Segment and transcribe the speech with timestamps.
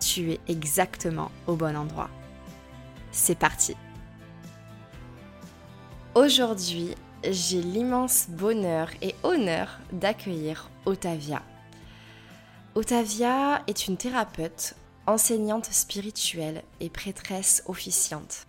[0.00, 2.10] tu es exactement au bon endroit.
[3.12, 3.76] C'est parti
[6.14, 11.42] Aujourd'hui, j'ai l'immense bonheur et honneur d'accueillir Otavia.
[12.74, 14.74] Otavia est une thérapeute,
[15.06, 18.46] enseignante spirituelle et prêtresse officiante.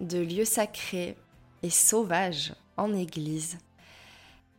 [0.00, 1.16] De lieux sacrés
[1.62, 3.58] et sauvages en église,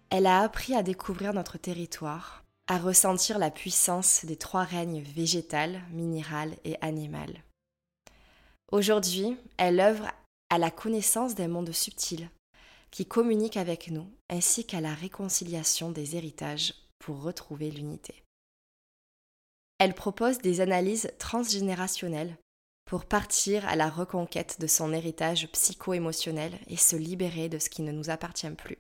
[0.10, 5.82] elle a appris à découvrir notre territoire à ressentir la puissance des trois règnes végétal,
[5.92, 7.44] minéral et animal.
[8.72, 10.08] Aujourd'hui, elle œuvre
[10.50, 12.30] à la connaissance des mondes subtils
[12.92, 18.24] qui communiquent avec nous, ainsi qu'à la réconciliation des héritages pour retrouver l'unité.
[19.80, 22.38] Elle propose des analyses transgénérationnelles
[22.86, 27.82] pour partir à la reconquête de son héritage psycho-émotionnel et se libérer de ce qui
[27.82, 28.78] ne nous appartient plus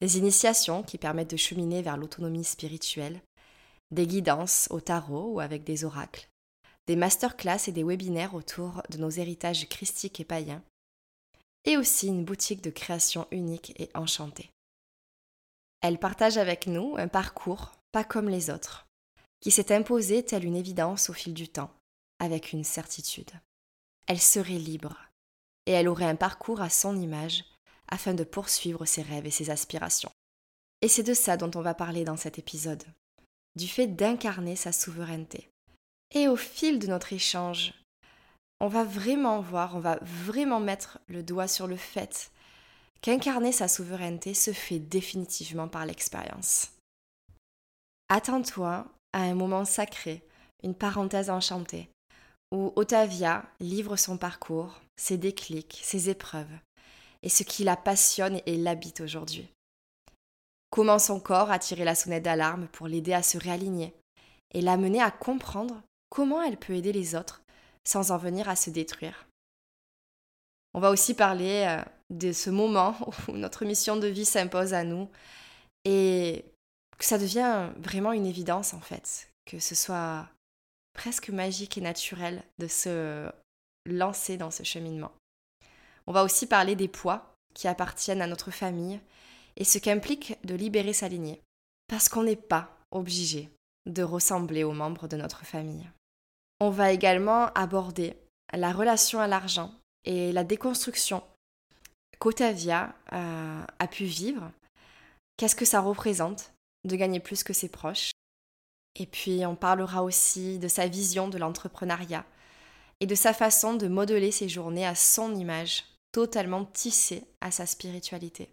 [0.00, 3.20] des initiations qui permettent de cheminer vers l'autonomie spirituelle,
[3.90, 6.28] des guidances au tarot ou avec des oracles,
[6.86, 10.62] des masterclass et des webinaires autour de nos héritages christiques et païens,
[11.64, 14.50] et aussi une boutique de création unique et enchantée.
[15.82, 18.86] Elle partage avec nous un parcours pas comme les autres,
[19.40, 21.70] qui s'est imposé telle une évidence au fil du temps,
[22.18, 23.30] avec une certitude.
[24.06, 24.96] Elle serait libre,
[25.66, 27.44] et elle aurait un parcours à son image
[27.90, 30.12] afin de poursuivre ses rêves et ses aspirations.
[30.82, 32.84] Et c'est de ça dont on va parler dans cet épisode,
[33.56, 35.48] du fait d'incarner sa souveraineté.
[36.14, 37.74] Et au fil de notre échange,
[38.60, 42.30] on va vraiment voir, on va vraiment mettre le doigt sur le fait
[43.00, 46.72] qu'incarner sa souveraineté se fait définitivement par l'expérience.
[48.08, 50.22] Attends-toi à un moment sacré,
[50.62, 51.88] une parenthèse enchantée,
[52.52, 56.52] où Otavia livre son parcours, ses déclics, ses épreuves,
[57.22, 59.48] et ce qui la passionne et l'habite aujourd'hui.
[60.70, 63.94] Comment son corps a tiré la sonnette d'alarme pour l'aider à se réaligner
[64.52, 67.42] et l'amener à comprendre comment elle peut aider les autres
[67.86, 69.26] sans en venir à se détruire.
[70.74, 72.96] On va aussi parler euh, de ce moment
[73.28, 75.08] où notre mission de vie s'impose à nous
[75.84, 76.44] et
[76.98, 80.28] que ça devient vraiment une évidence en fait, que ce soit
[80.92, 83.30] presque magique et naturel de se
[83.86, 85.12] lancer dans ce cheminement.
[86.10, 88.98] On va aussi parler des poids qui appartiennent à notre famille
[89.56, 91.40] et ce qu'implique de libérer sa lignée.
[91.86, 93.48] Parce qu'on n'est pas obligé
[93.86, 95.88] de ressembler aux membres de notre famille.
[96.58, 98.16] On va également aborder
[98.52, 99.72] la relation à l'argent
[100.04, 101.22] et la déconstruction
[102.18, 104.50] qu'Otavia a, a pu vivre.
[105.36, 108.10] Qu'est-ce que ça représente de gagner plus que ses proches?
[108.96, 112.24] Et puis on parlera aussi de sa vision de l'entrepreneuriat
[112.98, 117.66] et de sa façon de modeler ses journées à son image totalement tissé à sa
[117.66, 118.50] spiritualité.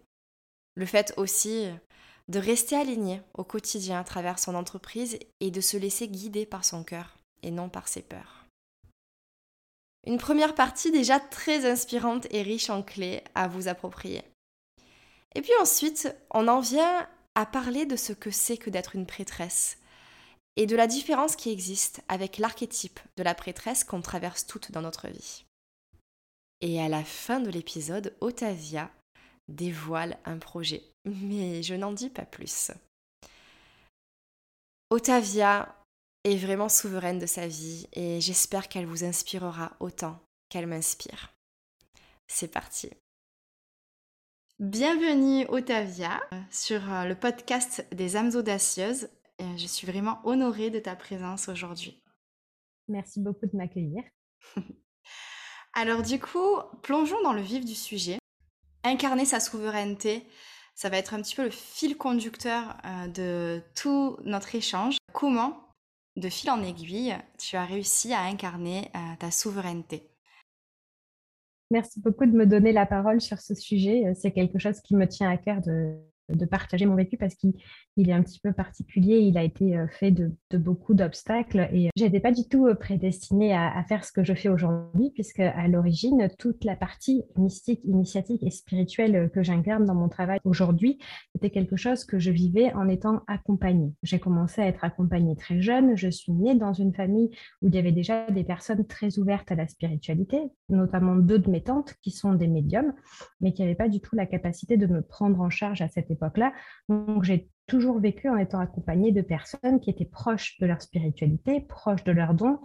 [0.74, 1.66] Le fait aussi
[2.28, 6.64] de rester aligné au quotidien à travers son entreprise et de se laisser guider par
[6.64, 8.44] son cœur et non par ses peurs.
[10.06, 14.22] Une première partie déjà très inspirante et riche en clés à vous approprier.
[15.34, 19.06] Et puis ensuite, on en vient à parler de ce que c'est que d'être une
[19.06, 19.78] prêtresse
[20.56, 24.82] et de la différence qui existe avec l'archétype de la prêtresse qu'on traverse toutes dans
[24.82, 25.44] notre vie.
[26.60, 28.90] Et à la fin de l'épisode, Otavia
[29.48, 30.82] dévoile un projet.
[31.04, 32.72] Mais je n'en dis pas plus.
[34.90, 35.74] Otavia
[36.24, 40.18] est vraiment souveraine de sa vie et j'espère qu'elle vous inspirera autant
[40.48, 41.32] qu'elle m'inspire.
[42.26, 42.90] C'est parti.
[44.58, 46.20] Bienvenue Otavia
[46.50, 49.08] sur euh, le podcast des âmes audacieuses.
[49.38, 52.02] Je suis vraiment honorée de ta présence aujourd'hui.
[52.88, 54.02] Merci beaucoup de m'accueillir.
[55.74, 58.18] Alors du coup, plongeons dans le vif du sujet.
[58.84, 60.26] Incarner sa souveraineté,
[60.74, 64.96] ça va être un petit peu le fil conducteur euh, de tout notre échange.
[65.12, 65.60] Comment,
[66.16, 70.10] de fil en aiguille, tu as réussi à incarner euh, ta souveraineté?
[71.70, 74.12] Merci beaucoup de me donner la parole sur ce sujet.
[74.14, 75.98] C'est quelque chose qui me tient à cœur de,
[76.28, 77.54] de partager mon vécu parce qu'il
[77.96, 79.18] est un petit peu particulier.
[79.18, 82.74] Il a été euh, fait de, beaucoup d'obstacles et je n'étais pas du tout euh,
[82.74, 87.80] prédestinée à, faire ce que je fais aujourd'hui, puisque à l'origine, toute la partie mystique,
[87.84, 90.98] initiatique et spirituelle euh, que j'incarne dans mon travail aujourd'hui,
[91.34, 93.92] c'était quelque chose que je vivais en étant accompagnée.
[94.02, 95.96] J'ai commencé à être accompagnée très jeune.
[95.96, 97.30] Je suis née dans une famille
[97.62, 101.50] où il y avait déjà des personnes très ouvertes à la spiritualité, notamment deux de
[101.50, 102.92] mes tantes qui sont des médiums,
[103.40, 106.10] mais qui n'avaient pas du tout la capacité de me prendre en charge à cette
[106.18, 106.52] époque-là.
[106.88, 111.60] Donc j'ai toujours vécu en étant accompagnée de personnes qui étaient proches de leur spiritualité,
[111.60, 112.58] proches de leurs dons.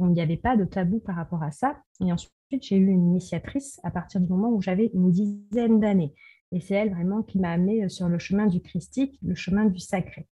[0.00, 1.76] il n'y avait pas de tabou par rapport à ça.
[2.00, 6.14] Et ensuite, j'ai eu une initiatrice à partir du moment où j'avais une dizaine d'années.
[6.50, 9.66] Et c'est elle vraiment qui m'a amenée euh, sur le chemin du christique, le chemin
[9.66, 10.26] du sacré.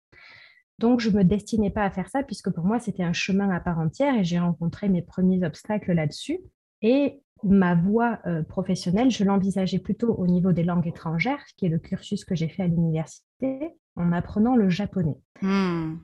[0.79, 3.49] Donc, je ne me destinais pas à faire ça puisque pour moi, c'était un chemin
[3.49, 6.39] à part entière et j'ai rencontré mes premiers obstacles là-dessus.
[6.81, 11.69] Et ma voie euh, professionnelle, je l'envisageais plutôt au niveau des langues étrangères, qui est
[11.69, 15.17] le cursus que j'ai fait à l'université, en apprenant le japonais.
[15.41, 15.95] Hmm.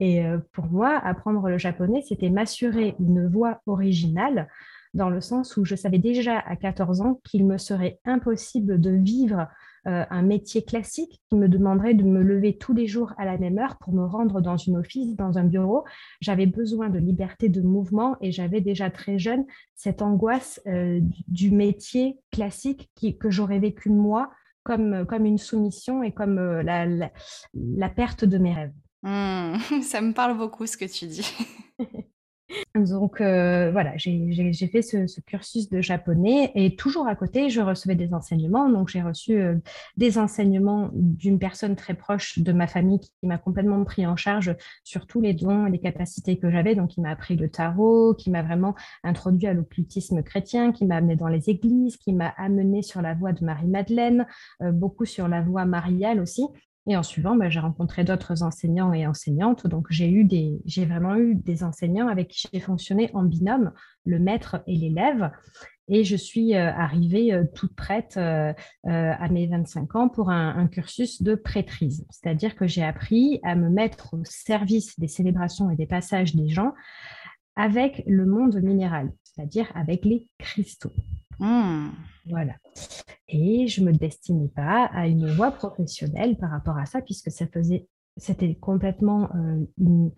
[0.00, 4.48] Et euh, pour moi, apprendre le japonais, c'était m'assurer une voie originale,
[4.92, 8.90] dans le sens où je savais déjà à 14 ans qu'il me serait impossible de
[8.90, 9.48] vivre
[9.86, 13.36] euh, un métier classique qui me demanderait de me lever tous les jours à la
[13.36, 15.84] même heure pour me rendre dans une office, dans un bureau.
[16.20, 19.44] J'avais besoin de liberté de mouvement et j'avais déjà très jeune
[19.74, 24.30] cette angoisse euh, du métier classique qui, que j'aurais vécu moi
[24.62, 28.72] comme, comme une soumission et comme euh, la, la, perte de mes rêves.
[29.02, 31.30] Mmh, ça me parle beaucoup ce que tu dis.
[32.74, 37.94] Donc euh, voilà, j'ai fait ce, cursus de japonais et toujours à côté, je recevais
[37.94, 38.68] des enseignements.
[38.68, 39.56] Donc j'ai reçu euh,
[39.96, 44.54] des enseignements d'une personne très proche de ma famille qui, m'a complètement pris en charge
[44.82, 46.74] sur tous les dons et les capacités que j'avais.
[46.74, 50.96] Donc il m'a appris le tarot, qui m'a vraiment introduit à l'occultisme chrétien, qui m'a
[50.96, 54.26] amené dans les églises, qui m'a amené sur la voie de Marie-Madeleine,
[54.62, 56.44] euh, beaucoup sur la voie mariale aussi.
[56.86, 59.66] Et en suivant, bah, j'ai rencontré d'autres enseignants et enseignantes.
[59.66, 63.72] Donc, j'ai eu des, j'ai vraiment eu des enseignants avec qui j'ai fonctionné en binôme,
[64.04, 65.30] le maître et l'élève.
[65.88, 68.52] Et je suis euh, arrivée euh, toute prête euh,
[68.84, 72.06] à mes 25 ans pour un, cursus de prêtrise.
[72.10, 76.48] C'est-à-dire que j'ai appris à me mettre au service des célébrations et des passages des
[76.48, 76.72] gens
[77.56, 80.92] avec le monde minéral, c'est-à-dire avec les cristaux.
[81.40, 81.88] Mmh.
[82.26, 82.54] Voilà.
[83.28, 87.30] Et je ne me destinais pas à une voie professionnelle par rapport à ça, puisque
[87.30, 87.86] ça faisait,
[88.16, 90.12] c'était complètement euh, une,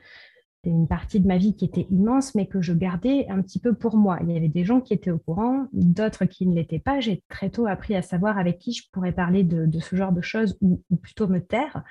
[0.65, 3.75] une, partie de ma vie qui était immense, mais que je gardais un petit peu
[3.75, 4.19] pour moi.
[4.23, 7.01] Il y avait des gens qui étaient au courant, d'autres qui ne l'étaient pas.
[7.01, 10.23] J'ai très tôt appris à savoir avec qui je pourrais parler de, ce genre de
[10.23, 11.83] choses ou, plutôt me taire.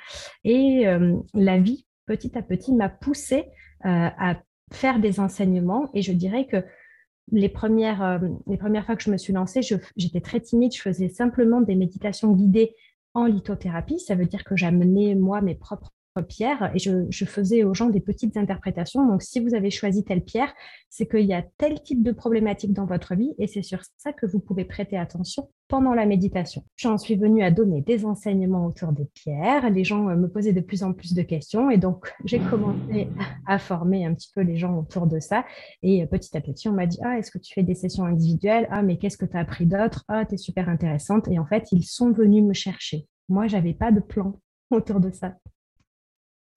[0.43, 3.45] Et euh, la vie, petit à petit, m'a poussée
[3.85, 4.37] euh, à
[4.71, 5.89] faire des enseignements.
[5.93, 6.63] Et je dirais que
[7.31, 9.61] les premières, euh, les premières fois que je me suis lancée,
[9.95, 10.73] j'étais très timide.
[10.75, 12.75] Je faisais simplement des méditations guidées
[13.13, 13.99] en lithothérapie.
[13.99, 15.91] Ça veut dire que j'amenais, moi, mes propres
[16.21, 19.05] pierre et je, faisais aux gens des petites interprétations.
[19.05, 20.53] Donc, si vous avez choisi telle pierre,
[20.89, 24.13] c'est qu'il y a tel type de problématique dans votre vie et c'est sur ça
[24.13, 26.63] que vous pouvez prêter attention pendant la méditation.
[26.75, 29.69] J'en suis venue à donner des enseignements autour des pierres.
[29.69, 33.09] Les gens euh, me posaient de plus en plus de questions et donc j'ai commencé
[33.47, 35.45] à former un petit peu les gens autour de ça.
[35.81, 38.05] Et euh, petit à petit, on m'a dit Ah, est-ce que tu fais des sessions
[38.05, 38.67] individuelles?
[38.71, 40.03] Ah, mais qu'est-ce que tu as appris d'autre?
[40.07, 41.27] Ah, tu es super intéressante.
[41.29, 43.07] Et en fait, ils sont venus me chercher.
[43.27, 45.33] Moi, j'avais pas de plan autour de ça.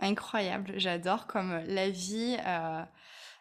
[0.00, 2.82] Incroyable, j'adore comme la vie euh,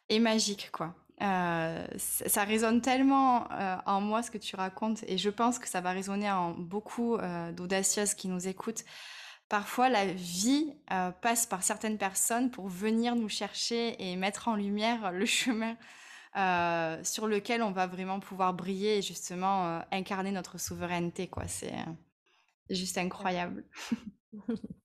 [0.09, 0.95] est magique, quoi.
[1.21, 5.67] Euh, ça résonne tellement euh, en moi ce que tu racontes et je pense que
[5.67, 7.17] ça va résonner en beaucoup
[7.53, 8.83] d'audacieuses qui nous écoutent.
[9.49, 10.73] Parfois, la vie
[11.21, 15.77] passe par certaines personnes pour venir nous chercher et mettre en lumière le chemin
[17.03, 21.27] sur lequel on va vraiment pouvoir briller et justement incarner notre souveraineté.
[21.27, 21.47] quoi.
[21.47, 21.73] C'est
[22.69, 23.63] juste incroyable.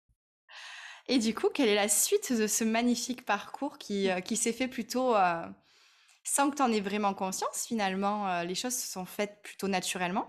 [1.09, 4.53] Et du coup, quelle est la suite de ce magnifique parcours qui, euh, qui s'est
[4.53, 5.47] fait plutôt euh,
[6.25, 9.69] sans que tu en aies vraiment conscience finalement euh, Les choses se sont faites plutôt
[9.69, 10.27] naturellement?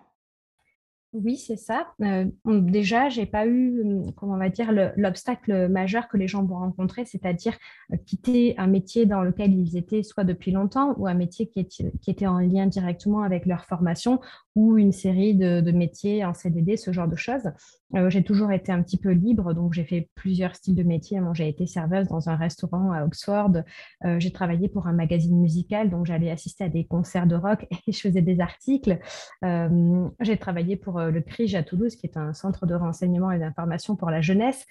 [1.14, 1.94] Oui, c'est ça.
[2.02, 6.44] Euh, déjà, j'ai pas eu, hum, comment on va dire, l'obstacle majeur que les gens
[6.44, 7.56] vont rencontrer, c'est-à-dire
[7.92, 11.68] euh, quitter un métier dans lequel ils étaient soit depuis longtemps ou un métier qui,
[11.68, 14.22] qui était en lien directement avec leur formation
[14.56, 17.52] ou une série de, métiers en CDD, ce genre de choses.
[17.96, 21.20] Euh, j'ai toujours été un petit peu libre, donc j'ai fait plusieurs styles de métiers.
[21.34, 23.64] j'ai été serveuse dans un restaurant à Oxford.
[24.06, 27.66] Euh, j'ai travaillé pour un magazine musical, donc j'allais assister à des concerts de rock
[27.88, 29.00] et je faisais des articles.
[29.44, 33.40] Euh, j'ai travaillé pour le CRIJ à Toulouse, qui est un centre de renseignement et
[33.40, 34.66] d'information pour la jeunesse.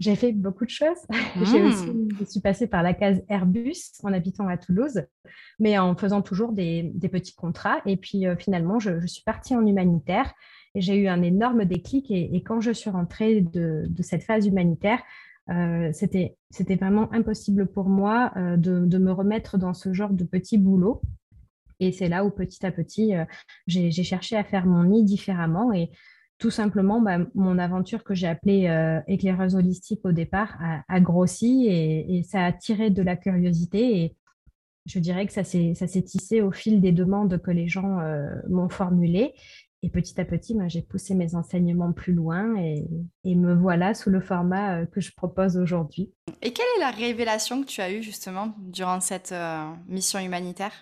[0.00, 0.98] J'ai fait beaucoup de choses.
[1.42, 1.66] J'ai hmm.
[1.66, 5.02] aussi, je suis passée par la case Airbus en habitant à Toulouse,
[5.58, 7.78] mais en faisant toujours des, petits contrats.
[7.86, 10.32] Et puis euh, finalement, je, suis partie en humanitaire
[10.74, 12.10] et j'ai eu un énorme déclic.
[12.10, 15.00] Et, quand je suis rentrée de, cette phase humanitaire,
[15.50, 16.36] euh, c'était
[16.76, 21.02] vraiment impossible pour moi euh, de, de, me remettre dans ce genre de petits boulots.
[21.80, 23.12] Et c'est là où petit à petit,
[23.66, 25.72] j'ai cherché à faire mon nid différemment.
[25.72, 25.90] Et
[26.38, 31.66] tout simplement, bah, mon aventure que j'ai appelée euh, éclaireuse holistique au départ a, grossi
[31.68, 34.02] et, ça a attiré de la curiosité.
[34.02, 34.16] Et
[34.84, 38.68] je dirais que ça s'est tissé au fil des demandes que les gens euh, m'ont
[38.68, 39.34] formulées.
[39.82, 42.84] Et petit à petit, bah, j'ai poussé mes enseignements plus loin et,
[43.24, 46.12] me voilà sous le format euh, que je propose aujourd'hui.
[46.42, 49.34] Et quelle est la révélation que tu as eue justement durant cette
[49.88, 50.72] mission humanitaire?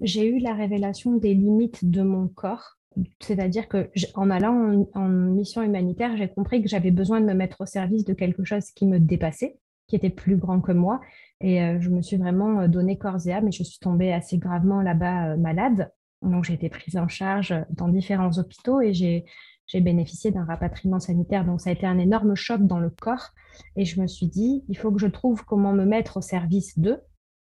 [0.00, 2.79] J'ai eu la révélation des limites de mon corps
[3.20, 7.60] c'est-à-dire que en allant en, mission humanitaire, j'ai compris que j'avais besoin de me mettre
[7.60, 11.00] au service de quelque chose qui me dépassait, qui était plus grand que moi.
[11.40, 14.12] Et euh, je me suis vraiment euh, donné corps et âme et je suis tombée
[14.12, 15.92] assez gravement là-bas euh, malade.
[16.22, 19.24] Donc j'ai été prise en charge dans différents hôpitaux et j'ai
[19.72, 21.46] bénéficié d'un rapatriement sanitaire.
[21.46, 23.30] Donc ça a été un énorme choc dans le corps.
[23.76, 26.78] Et je me suis dit, il faut que je trouve comment me mettre au service
[26.78, 27.00] de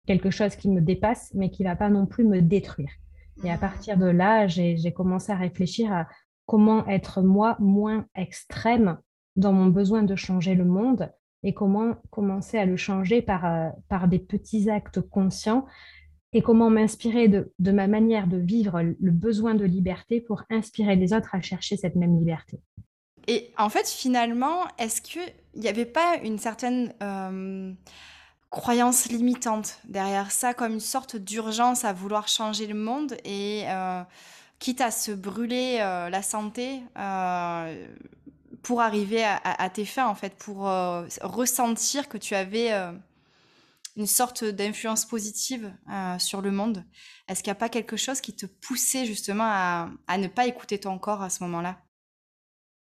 [0.07, 2.91] quelque chose qui me dépasse, mais qui ne va pas non plus me détruire.
[3.43, 6.07] Et à partir de là, j'ai commencé à réfléchir à
[6.45, 8.97] comment être moi moins extrême
[9.35, 11.11] dans mon besoin de changer le monde
[11.43, 15.65] et comment commencer à le changer par, euh, par des petits actes conscients
[16.33, 20.95] et comment m'inspirer de, de, ma manière de vivre le besoin de liberté pour inspirer
[20.95, 22.59] les autres à chercher cette même liberté.
[23.27, 25.21] Et en fait, finalement, est-ce qu'il
[25.55, 26.93] n'y avait pas une certaine...
[27.01, 27.73] Euh,
[28.55, 34.01] croyance limitante derrière ça, comme une sorte d'urgence à vouloir changer le monde et euh,
[34.59, 37.85] quitte à se brûler euh, la santé euh,
[38.63, 40.61] pour arriver à, tes fins, en fait, pour
[41.21, 42.71] ressentir que tu avais
[43.95, 45.71] une sorte d'influence positive
[46.17, 46.83] sur le monde.
[47.27, 50.79] Est-ce qu'il n'y a pas quelque chose qui te poussait justement à ne pas écouter
[50.79, 51.77] ton corps à ce moment-là?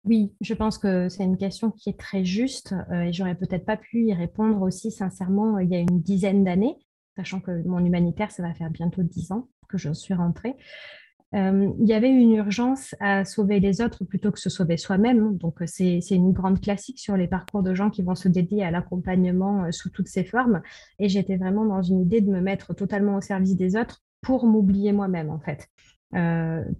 [0.05, 3.65] Oui, je pense que c'est une question qui est très juste euh, et j'aurais peut-être
[3.65, 6.77] pas pu y répondre aussi sincèrement euh, il y a une dizaine d'années,
[7.15, 10.55] sachant que mon humanitaire, ça va faire bientôt dix ans que je suis rentrée.
[11.33, 15.37] Euh, il y avait une urgence à sauver les autres plutôt que se sauver soi-même.
[15.37, 18.69] Donc, c'est une grande classique sur les parcours de gens qui vont se dédier à
[18.69, 20.61] l'accompagnement sous toutes ses formes.
[20.99, 24.45] Et j'étais vraiment dans une idée de me mettre totalement au service des autres pour
[24.45, 25.67] m'oublier moi-même, en fait.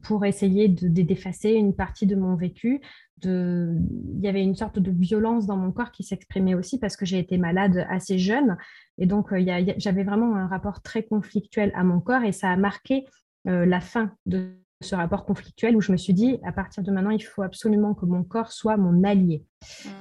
[0.02, 2.82] Pour essayer d'effacer une partie de mon vécu,
[3.24, 7.06] il y avait une sorte de violence dans mon corps qui s'exprimait aussi parce que
[7.06, 8.58] j'ai été malade assez jeune.
[8.98, 12.58] Et donc, euh, j'avais vraiment un rapport très conflictuel à mon corps et ça a
[12.58, 13.06] marqué
[13.48, 14.50] euh, la fin de
[14.82, 17.94] ce rapport conflictuel où je me suis dit, à partir de maintenant, il faut absolument
[17.94, 19.44] que mon corps soit mon allié.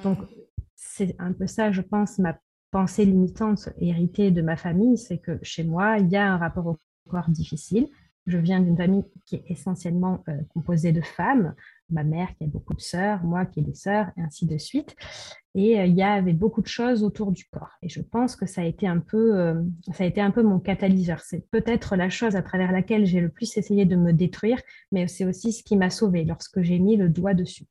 [0.02, 0.26] Donc, mmh.
[0.74, 2.36] c'est un peu ça, je pense, ma
[2.70, 6.66] pensée limitante héritée de ma famille, c'est que chez moi, il y a un rapport
[6.66, 6.76] au
[7.08, 7.88] corps difficile.
[8.26, 11.54] Je viens d'une famille qui est essentiellement euh, composée de femmes
[11.90, 14.58] ma mère qui a beaucoup de sœurs, moi qui ai des sœurs, et ainsi de
[14.58, 14.96] suite.
[15.54, 17.70] Et euh, il y avait beaucoup de choses autour du corps.
[17.82, 19.62] Et je pense que ça a été un peu, euh,
[19.92, 21.20] ça a été un peu mon catalyseur.
[21.20, 24.60] C'est peut-être la chose à travers laquelle j'ai le plus essayé de me détruire,
[24.92, 27.66] mais c'est aussi ce qui m'a sauvée lorsque j'ai mis le doigt dessus.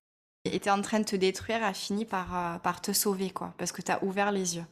[0.46, 3.72] Et tu en train de te détruire a fini par, par te sauver, quoi, parce
[3.72, 4.66] que tu as ouvert les yeux.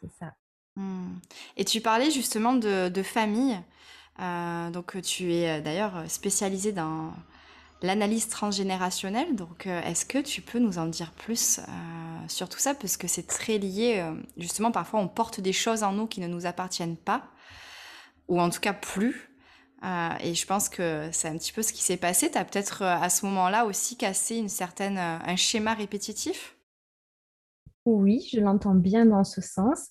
[0.00, 0.34] C'est ça.
[0.76, 1.16] Hmm.
[1.56, 3.58] Et tu parlais justement de, de famille.
[4.18, 7.12] Donc tu es d'ailleurs spécialisée dans
[7.82, 9.34] l'analyse transgénérationnelle.
[9.34, 11.62] Donc, euh, est-ce que tu peux nous en dire plus euh,
[12.28, 12.74] sur tout ça?
[12.74, 16.20] Parce que c'est très lié, euh, justement, parfois on porte des choses en nous qui
[16.20, 17.28] ne nous appartiennent pas,
[18.28, 19.24] ou en tout cas plus.
[20.20, 22.30] et je pense que c'est un petit peu ce qui s'est passé.
[22.30, 26.56] Tu as peut-être à ce moment-là aussi cassé une certaine, un schéma répétitif?
[27.84, 29.88] Oui, je l'entends bien dans ce sens.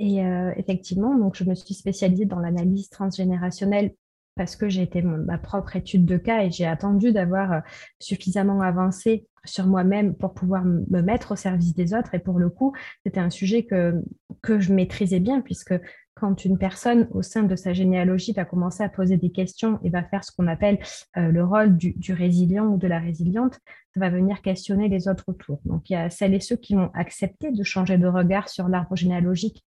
[0.00, 0.20] Et
[0.56, 3.94] effectivement, donc je me suis spécialisée dans l'analyse transgénérationnelle
[4.38, 7.60] parce que j'ai été ma propre étude de cas et j'ai attendu d'avoir euh,
[7.98, 12.14] suffisamment avancé sur moi-même pour pouvoir me mettre au service des autres.
[12.14, 12.72] Et pour le coup,
[13.04, 13.94] c'était un sujet que,
[14.42, 15.74] que je maîtrisais bien, puisque
[16.14, 19.90] quand une personne au sein de sa généalogie va commencer à poser des questions et
[19.90, 20.78] va faire ce qu'on appelle
[21.16, 23.58] euh, le rôle du, résilient ou de la résiliente,
[23.94, 25.60] ça va venir questionner les autres autour.
[25.64, 28.68] Donc il y a celles et ceux qui vont accepter de changer de regard sur
[28.68, 29.64] l'arbre généalogique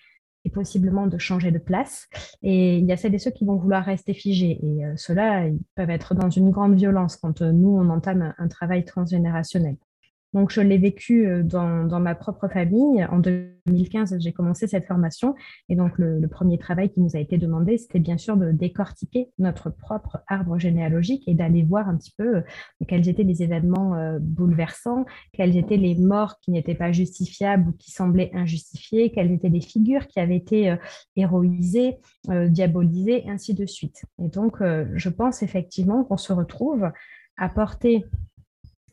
[0.48, 2.08] et possiblement de changer de place.
[2.42, 4.60] Et il y a celles et ceux qui vont vouloir rester figés.
[4.63, 8.34] Et euh, ceux-là, ils peuvent être dans une grande violence quand euh, nous, on entame
[8.38, 9.75] un travail transgénérationnel.
[10.38, 13.03] Donc, je l'ai vécu euh, dans, ma propre famille.
[13.06, 15.34] En 2015, j'ai commencé cette formation.
[15.67, 19.32] Et donc, le, premier travail qui nous a été demandé, c'était bien sûr de décortiquer
[19.39, 22.41] notre propre arbre généalogique et d'aller voir un petit peu euh,
[22.88, 27.72] quels étaient les événements euh, bouleversants, quels étaient les morts qui n'étaient pas justifiables ou
[27.72, 30.75] qui semblaient injustifiés, quelles étaient les figures qui avaient été
[31.15, 34.06] héroïsées, diabolisées, ainsi de suite.
[34.22, 36.91] Et donc, je pense effectivement qu'on se retrouve
[37.38, 38.06] à porter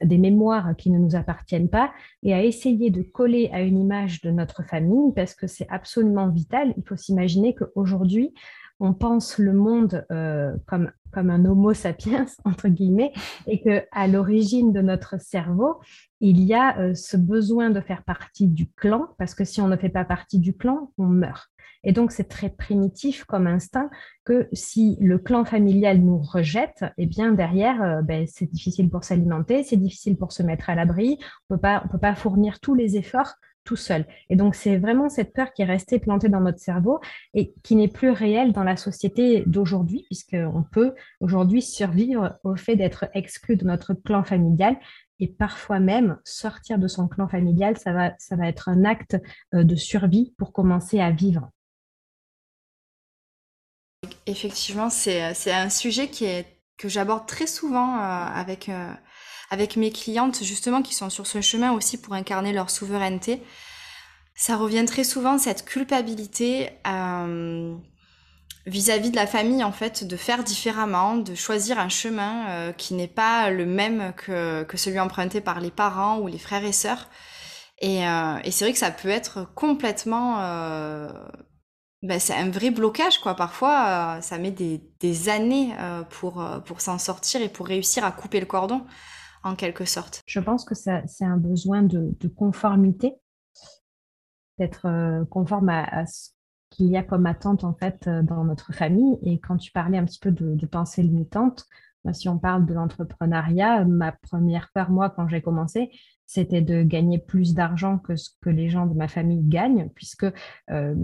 [0.05, 1.93] des mémoires qui ne nous appartiennent pas
[2.23, 6.29] et à essayer de coller à une image de notre famille parce que c'est absolument
[6.29, 6.75] vital.
[6.77, 8.35] Il faut s'imaginer qu'aujourd'hui,
[8.81, 13.13] on pense le monde euh, comme, comme un homo sapiens, entre guillemets,
[13.47, 15.81] et qu'à l'origine de notre cerveau,
[16.21, 19.69] il y a euh, ce besoin de faire partie du clan, parce que si on
[19.69, 21.51] ne fait pas partie du clan, on meurt.
[21.87, 23.91] Et donc, c'est très primitif comme instinct
[24.25, 29.05] que si le clan familial nous rejette, eh bien, derrière, euh, ben, c'est difficile pour
[29.05, 31.19] s'alimenter, c'est difficile pour se mettre à l'abri,
[31.51, 34.07] on ne peut pas fournir tous les efforts tout seul.
[34.31, 37.01] Et donc, c'est vraiment cette peur qui est restée plantée dans notre cerveau
[37.33, 42.77] et qui n'est plus réelle dans la société d'aujourd'hui, puisqu'on peut aujourd'hui survivre au fait
[42.77, 44.77] d'être exclu de notre clan familial.
[45.21, 49.17] Et parfois même, sortir de son clan familial, ça va, ça va être un acte
[49.55, 51.51] euh, de survie pour commencer à vivre.
[54.27, 58.93] Effectivement, c'est un sujet qui est, que j'aborde très souvent euh, avec, euh,
[59.51, 63.43] avec mes clientes, justement, qui sont sur ce chemin aussi pour incarner leur souveraineté.
[64.35, 67.75] Ça revient très souvent, cette culpabilité euh,
[68.67, 73.07] vis-à-vis de la famille, en fait, de faire différemment, de choisir un chemin qui n'est
[73.07, 77.09] pas le même que, celui emprunté par les parents ou les frères et sœurs.
[77.81, 80.41] Et, et c'est vrai que ça peut être complètement
[82.05, 83.35] ben, c'est un vrai blocage, quoi.
[83.35, 87.67] Parfois, euh, ça met des, des années euh, pour, euh, pour s'en sortir et pour
[87.67, 88.85] réussir à couper le cordon,
[89.45, 90.23] en quelque sorte.
[90.27, 93.15] Je pense que c'est un besoin de, conformité,
[94.59, 96.31] d'être conforme à, ce
[96.71, 99.19] qu'il y a comme attente, en fait, dans notre famille.
[99.23, 101.67] Et quand tu parlais un petit peu de, de pensée limitante,
[102.13, 105.91] si on parle de l'entrepreneuriat, ma première peur, moi, quand j'ai commencé,
[106.27, 110.27] c'était de gagner plus d'argent que ce que les gens de ma famille gagnent, puisque
[110.71, 110.95] euh,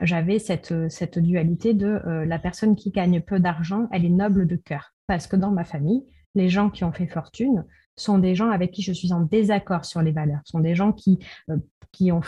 [0.00, 4.46] j'avais cette, cette dualité de euh, la personne qui gagne peu d'argent, elle est noble
[4.46, 4.94] de cœur.
[5.06, 7.64] Parce que dans ma famille, les gens qui ont fait fortune
[7.96, 10.92] sont des gens avec qui je suis en désaccord sur les valeurs, sont des gens
[10.92, 11.18] qui,
[11.50, 11.56] euh,
[11.92, 12.22] qui m'ont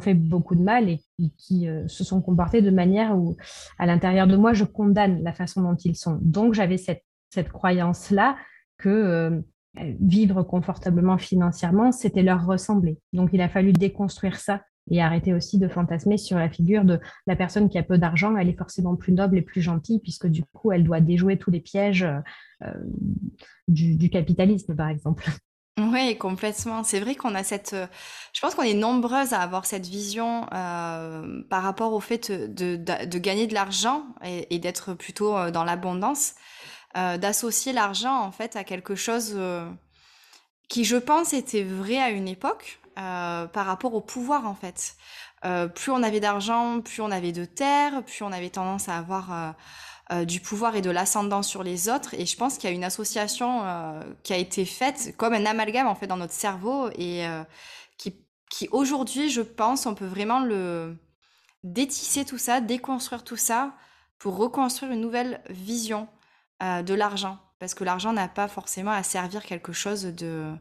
[0.00, 1.00] fait beaucoup de mal et
[1.36, 3.36] qui, se sont comportés de manière où,
[3.78, 6.18] à l'intérieur de moi, je condamne la façon dont ils sont.
[6.20, 8.36] Donc, j'avais cette, cette croyance-là
[8.78, 9.42] que
[9.74, 12.98] vivre confortablement financièrement, c'était leur ressembler.
[13.12, 17.00] Donc il a fallu déconstruire ça et arrêter aussi de fantasmer sur la figure de
[17.26, 20.26] la personne qui a peu d'argent, elle est forcément plus noble et plus gentille, puisque
[20.26, 22.06] du coup, elle doit déjouer tous les pièges
[22.62, 22.72] euh,
[23.68, 25.24] du, capitalisme, par exemple.
[25.78, 26.84] Oui, complètement.
[26.84, 27.74] C'est vrai qu'on a cette...
[28.34, 32.76] Je pense qu'on est nombreuses à avoir cette vision euh, par rapport au fait de,
[33.18, 36.34] gagner de l'argent et d'être plutôt euh, dans l'abondance.
[36.98, 39.66] Euh, d'associer l'argent en fait à quelque chose euh,
[40.68, 44.96] qui, je pense, était vrai à une époque euh, par rapport au pouvoir en fait.
[45.74, 49.54] plus on avait d'argent, plus on avait de terre, plus on avait tendance à avoir
[50.26, 52.14] du pouvoir et de l'ascendant sur les autres.
[52.14, 53.64] Et je pense qu'il y a une association
[54.22, 57.26] qui a été faite comme un amalgame en fait dans notre cerveau et
[57.98, 60.96] qui, qui aujourd'hui, je pense, on peut vraiment le
[61.64, 63.74] détisser tout ça, déconstruire tout ça
[64.18, 66.08] pour reconstruire une nouvelle vision
[66.62, 67.38] euh, de l'argent.
[67.62, 70.52] Parce que l'argent n'a pas forcément à servir quelque chose de,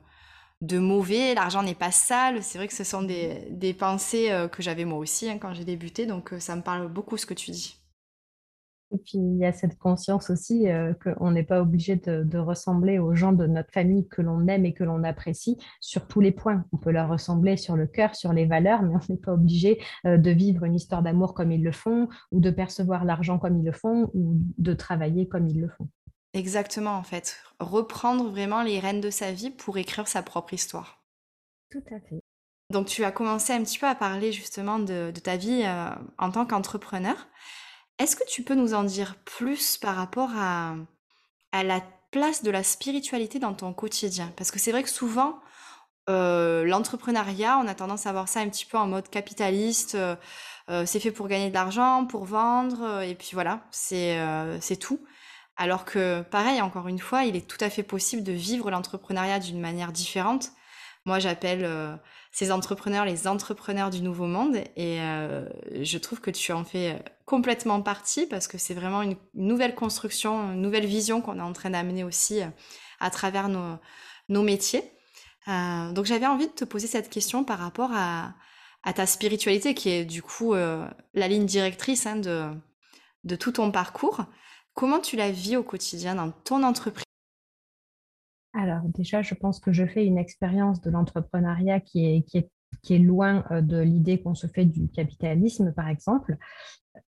[0.61, 1.33] de mauvais.
[1.33, 2.43] L'argent n'est pas sale.
[2.43, 5.51] C'est vrai que ce sont des, des pensées euh, que j'avais moi aussi hein, quand
[5.55, 6.05] j'ai débuté.
[6.05, 7.75] Donc euh, ça me parle beaucoup ce que tu dis.
[8.93, 10.67] Et puis il y a cette conscience aussi
[11.03, 14.73] qu'on n'est pas obligé de, ressembler aux gens de notre famille que l'on aime et
[14.73, 16.65] que l'on apprécie sur tous les points.
[16.71, 19.81] On peut leur ressembler sur le cœur, sur les valeurs, mais on n'est pas obligé
[20.03, 23.65] de vivre une histoire d'amour comme ils le font, ou de percevoir l'argent comme ils
[23.65, 25.87] le font, ou de travailler comme ils le font.
[26.33, 27.37] Exactement, en fait.
[27.59, 31.03] Reprendre vraiment les rênes de sa vie pour écrire sa propre histoire.
[31.69, 32.21] Tout à fait.
[32.69, 36.31] Donc tu as commencé un petit peu à parler justement de, ta vie euh, en
[36.31, 37.27] tant qu'entrepreneur.
[37.99, 40.75] Est-ce que tu peux nous en dire plus par rapport à,
[41.51, 44.31] à la place de la spiritualité dans ton quotidien?
[44.37, 45.39] Parce que c'est vrai que souvent,
[46.07, 49.95] l'entrepreneuriat, on a tendance à voir ça un petit peu en mode capitaliste.
[50.67, 54.99] c'est fait pour gagner de l'argent, pour vendre, et puis voilà, c'est tout.
[55.57, 59.39] Alors que, pareil, encore une fois, il est tout à fait possible de vivre l'entrepreneuriat
[59.39, 60.49] d'une manière différente.
[61.05, 61.99] Moi, j'appelle
[62.31, 64.99] ces entrepreneurs les entrepreneurs du nouveau monde et
[65.81, 70.51] je trouve que tu en fais complètement partie parce que c'est vraiment une, nouvelle construction,
[70.53, 72.41] une nouvelle vision qu'on est en train d'amener aussi
[72.99, 74.83] à travers nos, métiers.
[75.47, 78.33] Euh, donc j'avais envie de te poser cette question par rapport à,
[78.95, 84.25] ta spiritualité, qui est du coup euh, la ligne directrice hein, de tout ton parcours.
[84.73, 87.03] Comment tu la vis au quotidien dans ton entreprise?
[88.53, 92.49] Alors déjà, je pense que je fais une expérience de l'entrepreneuriat qui est, qui, est,
[92.81, 96.37] qui est loin euh, de l'idée qu'on se fait du capitalisme, par exemple.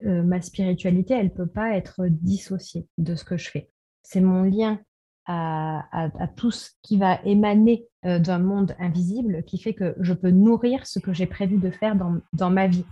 [0.02, 3.70] ma spiritualité, elle ne peut pas être dissociée de ce que je fais.
[4.02, 4.80] C'est mon lien
[5.26, 10.32] à, tout ce qui va émaner euh, d'un monde invisible qui fait que je peux
[10.32, 12.86] nourrir ce que j'ai prévu de faire dans, ma vie.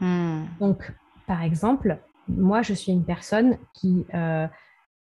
[0.00, 0.44] Hmm.
[0.60, 0.92] Donc,
[1.26, 4.04] par exemple, moi, je suis une personne qui...
[4.14, 4.46] Euh,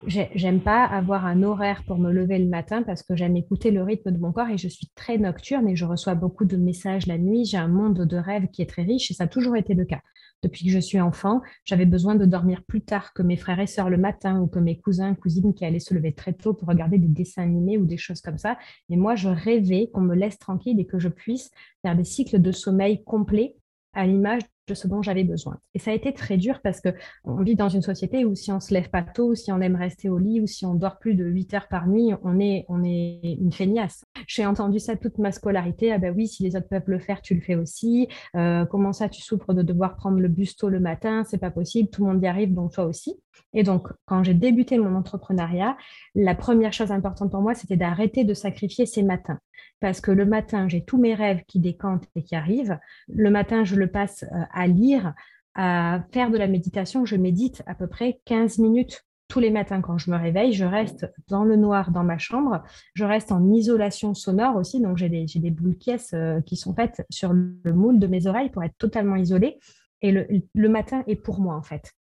[0.08, 3.84] J'aime pas avoir un horaire pour me lever le matin parce que j'aime écouter le
[3.84, 7.06] rythme de mon corps et je suis très nocturne et je reçois beaucoup de messages
[7.06, 7.46] la nuit.
[7.46, 9.86] J'ai un monde de rêves qui est très riche et ça a toujours été le
[9.86, 10.02] cas.
[10.42, 13.68] Depuis que je suis enfant, j'avais besoin de dormir plus tard que mes frères et
[13.68, 16.68] sœurs le matin ou que mes cousins, cousines qui allaient se lever très tôt pour
[16.68, 18.58] regarder des dessins animés ou des choses comme ça.
[18.90, 21.52] Mais moi, je rêvais qu'on me laisse tranquille et que je puisse
[21.84, 23.56] faire des cycles de sommeil complets
[23.94, 24.42] à l'image
[24.74, 25.58] ce dont j'avais besoin.
[25.74, 28.60] Et ça a été très dur parce qu'on vit dans une société où si on
[28.60, 31.15] se lève pas tôt, si on aime rester au lit ou si on dort plus
[31.15, 34.06] de 8 heures par nuit, on est, on est une feignasse.
[34.28, 35.91] J'ai entendu ça toute ma scolarité.
[35.91, 38.08] Ah ben oui, si les autres peuvent le faire, tu le fais aussi.
[38.36, 41.24] Euh, comment ça, tu souffres de devoir prendre le bus tôt le matin?
[41.26, 41.89] C'est pas possible.
[41.89, 43.19] Tout le monde y arrive, donc toi aussi.
[43.54, 45.78] Et donc, quand j'ai débuté mon entrepreneuriat,
[46.15, 49.39] la première chose importante pour moi, c'était d'arrêter de sacrifier ces matins.
[49.80, 52.78] Parce que le matin, j'ai tous mes rêves qui décantent et qui arrivent.
[53.08, 55.14] Le matin, je le passe euh, à lire,
[55.56, 57.06] à faire de la méditation.
[57.06, 60.54] Je médite à peu près 15 minutes tous les matins quand je me réveille.
[60.54, 62.64] Je reste dans le noir dans ma chambre.
[62.94, 64.82] Je reste en isolation sonore aussi.
[64.82, 68.28] Donc, j'ai des, des boules pièces euh, qui sont faites sur le moule de mes
[68.28, 69.60] oreilles pour être totalement isolée.
[70.02, 71.94] Et le matin est pour moi, en fait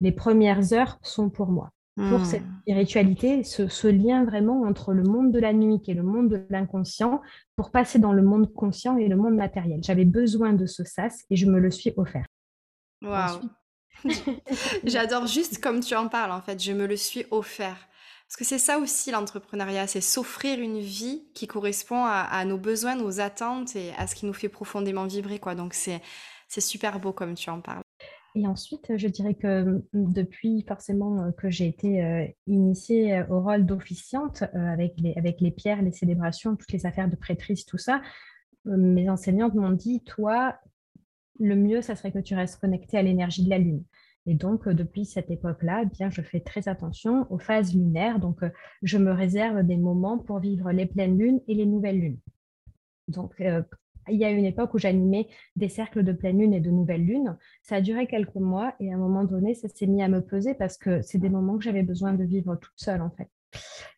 [0.00, 1.70] les premières heures sont pour moi.
[1.96, 2.60] Pour cette hmm.
[2.60, 7.22] spiritualité, ce, lien vraiment entre le monde de la nuit et le monde de l'inconscient,
[7.56, 9.80] pour passer dans le monde conscient et le monde matériel.
[9.82, 12.26] J'avais besoin de ce sas et je me le suis offert.
[13.02, 13.40] Waouh
[14.84, 16.62] J'adore juste comme tu en parles, en fait.
[16.62, 17.88] Je me le suis offert.
[18.28, 22.58] Parce que c'est ça aussi l'entrepreneuriat, c'est s'offrir une vie qui correspond à, à, nos
[22.58, 25.38] besoins, nos attentes et à ce qui nous fait profondément vibrer.
[25.38, 25.54] Quoi.
[25.54, 26.02] Donc c'est
[26.60, 27.85] super beau comme tu en parles.
[28.36, 33.26] Et ensuite, je dirais que mmh, depuis forcément euh, que j'ai été euh, initiée euh,
[33.30, 37.64] au rôle d'officiante avec, les, avec les pierres, les célébrations, toutes les affaires de prêtrise,
[37.64, 38.02] tout ça,
[38.66, 40.58] mes enseignantes m'ont dit, toi,
[41.40, 43.84] le mieux, ça serait que tu restes connecté à l'énergie de la Lune.
[44.26, 48.18] Et donc, depuis cette époque-là, eh bien, je fais très attention aux phases lunaires.
[48.18, 48.40] Donc,
[48.82, 52.18] je me réserve des moments pour vivre les pleines lunes et les nouvelles lunes.
[53.06, 53.40] Donc,
[54.08, 57.04] il y a une époque où j'animais des cercles de pleine lune et de nouvelle
[57.04, 57.36] lune.
[57.62, 60.20] Ça a duré quelques mois et à un moment donné, ça s'est mis à me
[60.20, 63.28] peser parce que c'est des moments que j'avais besoin de vivre toute seule en fait.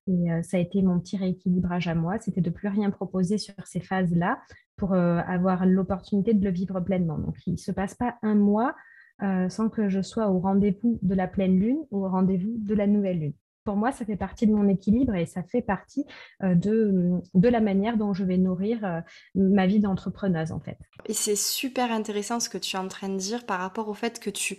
[0.07, 3.39] Et euh, ça a été mon petit rééquilibrage à moi, c'était de plus rien proposer
[3.39, 4.39] sur ces phases-là
[4.77, 7.19] pour euh, avoir l'opportunité de le vivre pleinement.
[7.19, 8.75] Donc il ne se passe pas un mois
[9.23, 12.75] euh, sans que je sois au rendez-vous de la pleine lune ou au rendez-vous de
[12.75, 13.35] la nouvelle lune
[13.69, 16.07] pour moi, ça fait partie de mon équilibre et ça fait partie
[16.43, 19.01] euh, de, de la manière dont je vais nourrir euh,
[19.35, 20.79] ma vie d'entrepreneuse, en fait.
[21.05, 23.93] Et c'est super intéressant ce que tu es en train de dire par rapport au
[23.93, 24.57] fait que tu,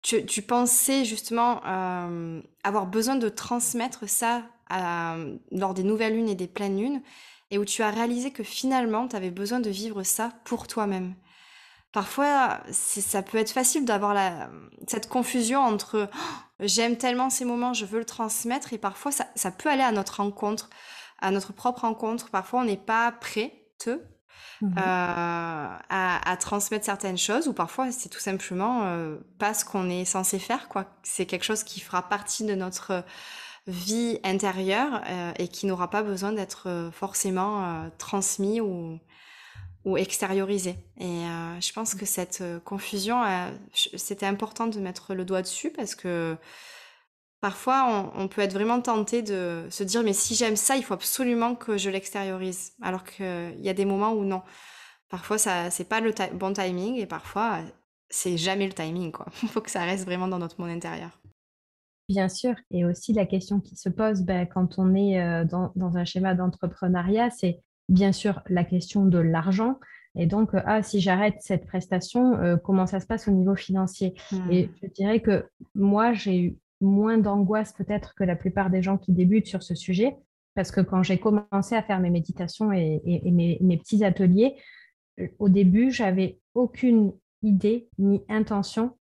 [0.00, 4.44] tu, pensais justement euh, avoir besoin de transmettre ça
[5.52, 7.02] lors des nouvelles lunes et des pleines lunes
[7.50, 11.12] et où tu as réalisé que finalement, tu avais besoin de vivre ça pour toi-même
[11.92, 14.16] parfois, ça peut être facile d'avoir
[14.86, 16.18] cette confusion entre oh,
[16.60, 20.16] j'aime tellement ces moments, je veux le transmettre, et parfois ça, peut aller à notre
[20.16, 20.68] rencontre,
[21.20, 22.30] à notre propre rencontre.
[22.30, 28.20] Parfois, on n'est pas prêt, mmh euh, à, transmettre certaines choses, ou parfois c'est tout
[28.20, 30.86] simplement euh, pas ce qu'on est censé faire, quoi.
[31.02, 33.04] C'est quelque chose qui fera partie de notre
[33.66, 38.98] vie intérieure euh, et qui n'aura pas besoin d'être forcément transmis ou
[39.96, 40.76] extérioriser.
[40.98, 45.42] Et euh, je pense que cette euh, confusion, euh, c'était important de mettre le doigt
[45.42, 46.36] dessus parce que
[47.40, 50.94] parfois on, peut être vraiment tenté de se dire mais si j'aime ça, il faut
[50.94, 52.72] absolument que je l'extériorise.
[52.82, 54.42] Alors qu'il y a des moments où non.
[55.08, 57.60] Parfois ça c'est pas le bon timing et parfois
[58.10, 59.26] c'est jamais le timing quoi.
[59.42, 61.20] Il faut que ça reste vraiment dans notre monde intérieur.
[62.08, 66.06] Bien sûr, et aussi la question qui se pose ben, quand on est dans un
[66.06, 69.78] schéma d'entrepreneuriat, c'est bien sûr la question de l'argent.
[70.14, 74.14] Et donc, ah, si j'arrête cette prestation, comment ça se passe au niveau financier?
[74.32, 74.50] Hmm.
[74.50, 78.98] Et je dirais que moi, j'ai eu moins d'angoisse peut-être que la plupart des gens
[78.98, 80.16] qui débutent sur ce sujet,
[80.54, 84.56] parce que quand j'ai commencé à faire mes méditations et, mes, petits ateliers,
[85.20, 88.96] euh, au début, j'avais aucune idée ni intention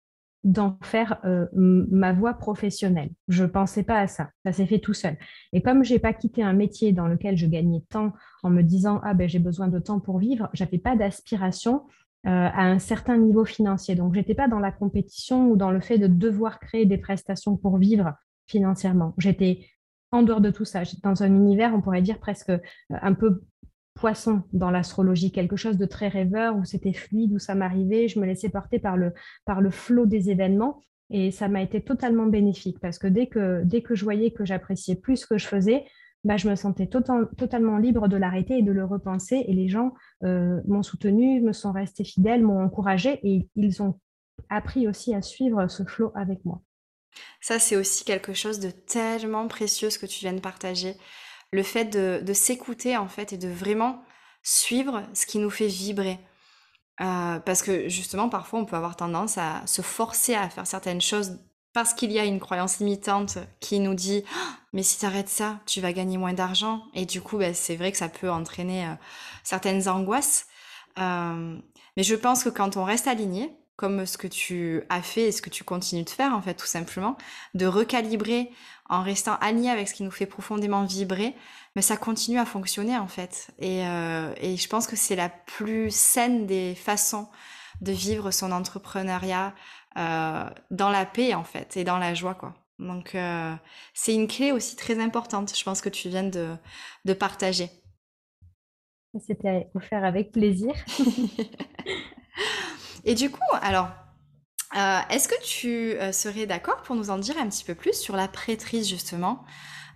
[0.47, 3.09] d'en faire euh, ma voie professionnelle.
[3.27, 4.29] Je ne pensais pas à ça.
[4.45, 5.17] Ça s'est fait tout seul.
[5.51, 8.61] Et comme je n'ai pas quitté un métier dans lequel je gagnais tant en me
[8.61, 11.83] disant ah ben j'ai besoin de temps pour vivre, j'avais pas d'aspiration
[12.25, 13.95] euh, à un certain niveau financier.
[13.95, 17.57] Donc j'étais pas dans la compétition ou dans le fait de devoir créer des prestations
[17.57, 18.13] pour vivre
[18.47, 19.13] financièrement.
[19.17, 19.67] J'étais
[20.11, 20.85] en dehors de tout ça.
[20.85, 23.43] J'étais dans un univers, on pourrait dire presque euh, un peu
[23.97, 28.19] poisson dans l'astrologie, quelque chose de très rêveur où c'était fluide, où ça m'arrivait, je
[28.19, 29.13] me laissais porter par le,
[29.45, 33.63] par le flot des événements et ça m'a été totalement bénéfique parce que dès que,
[33.63, 35.85] dès que je voyais que j'appréciais plus ce que je faisais,
[36.23, 39.93] bah, je me sentais totalement libre de l'arrêter et de le repenser et les gens
[40.23, 43.99] euh, m'ont soutenu, me sont restés fidèles, m'ont encouragé et ils ont
[44.49, 46.61] appris aussi à suivre ce flot avec moi.
[47.41, 50.95] Ça, c'est aussi quelque chose de tellement précieux ce que tu viens de partager.
[51.51, 54.03] Le fait de, s'écouter, en fait, et de vraiment
[54.43, 56.19] suivre ce qui nous fait vibrer.
[56.99, 61.01] Euh, parce que justement, parfois, on peut avoir tendance à se forcer à faire certaines
[61.01, 61.39] choses
[61.73, 65.29] parce qu'il y a une croyance limitante qui nous dit «Ah, mais si tu arrêtes
[65.29, 66.81] ça, tu vas gagner moins d'argent.
[66.95, 68.93] Et du coup, ben, c'est vrai que ça peut entraîner euh,
[69.43, 70.47] certaines angoisses.
[70.97, 71.57] Euh,
[71.95, 75.31] mais je pense que quand on reste aligné, comme ce que tu as fait et
[75.31, 77.15] ce que tu continues de faire, en fait, tout simplement,
[77.53, 78.51] de recalibrer
[78.89, 81.35] en restant aligné avec ce qui nous fait profondément vibrer,
[81.75, 83.51] mais ça continue à fonctionner, en fait.
[83.59, 87.29] Et, euh, et je pense que c'est la plus saine des façons
[87.81, 89.53] de vivre son entrepreneuriat
[89.97, 92.55] euh, dans la paix, en fait, et dans la joie, quoi.
[92.79, 93.53] Donc, euh,
[93.93, 96.55] c'est une clé aussi très importante, je pense que tu viens de,
[97.05, 97.69] de partager.
[99.25, 100.73] C'était offert avec plaisir.
[103.07, 103.87] Et du coup, alors,
[104.75, 107.93] euh, est-ce que tu euh, serais d'accord pour nous en dire un petit peu plus
[107.93, 109.45] sur la prêtrise, justement?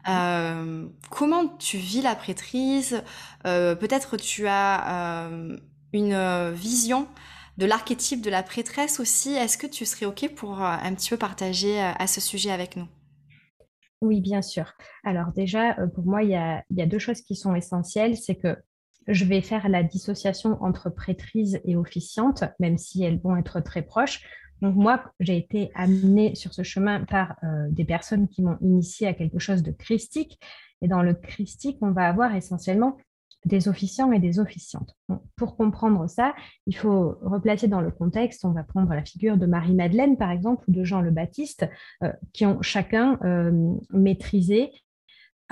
[0.08, 3.04] Euh, Comment tu vis la prêtrise?
[3.43, 5.30] Peut-être tu as
[5.91, 7.08] une vision
[7.58, 9.34] de l'archétype de la prêtresse aussi.
[9.34, 12.88] Est-ce que tu serais OK pour un petit peu partager à ce sujet avec nous?
[14.02, 14.74] Oui, bien sûr.
[15.04, 18.17] Alors déjà, pour moi, il y a, il y a deux choses qui sont essentielles.
[18.17, 18.56] C'est que
[19.07, 23.81] je vais faire la dissociation entre prêtrise et officiante, même si elles vont être très
[23.81, 24.23] proches.
[24.61, 29.07] Donc moi, j'ai été amenée sur ce chemin par euh, des personnes qui m'ont initié
[29.07, 30.39] à quelque chose de christique.
[30.81, 32.97] Et dans le christique, on va avoir essentiellement
[33.45, 34.95] des officiants et des officiantes.
[35.35, 36.35] pour comprendre ça,
[36.67, 40.63] il faut replacer dans le contexte, on va prendre la figure de Marie-Madeleine, par exemple,
[40.67, 41.67] ou de Jean le Baptiste,
[42.03, 44.71] euh, qui ont chacun euh, maîtrisé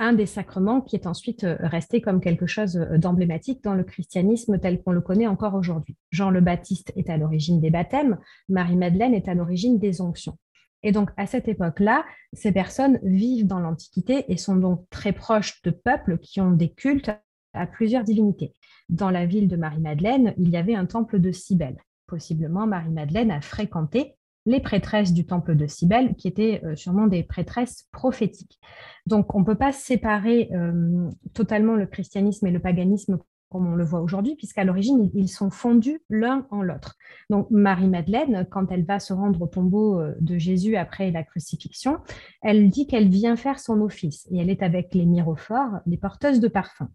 [0.00, 3.84] un des sacrements qui est ensuite euh, resté comme quelque chose euh, d'emblématique dans le
[3.84, 5.96] christianisme tel qu'on le connaît encore aujourd'hui.
[6.10, 10.38] Jean le Baptiste est à l'origine des baptêmes, Marie-Madeleine est à l'origine des onctions.
[10.82, 15.60] Et donc, à cette époque-là, ces personnes vivent dans l'Antiquité et sont donc très proches
[15.62, 17.10] de peuples qui ont des cultes
[17.52, 18.54] à plusieurs divinités.
[18.88, 21.76] Dans la ville de Marie-Madeleine, il y avait un temple de Cybèle.
[22.06, 27.22] Possiblement, Marie-Madeleine a fréquenté les prêtresses du temple de Cybèle, qui étaient euh, sûrement des
[27.22, 28.58] prêtresses prophétiques.
[29.06, 33.18] Donc, on ne peut pas séparer euh, totalement le christianisme et le paganisme
[33.50, 36.94] comme on le voit aujourd'hui, puisqu'à l'origine, ils sont fondus l'un en l'autre.
[37.30, 41.98] Donc, Marie-Madeleine, quand elle va se rendre au tombeau euh, de Jésus après la crucifixion,
[42.42, 46.38] elle dit qu'elle vient faire son office et elle est avec les mirophores, les porteuses
[46.38, 46.88] de parfums.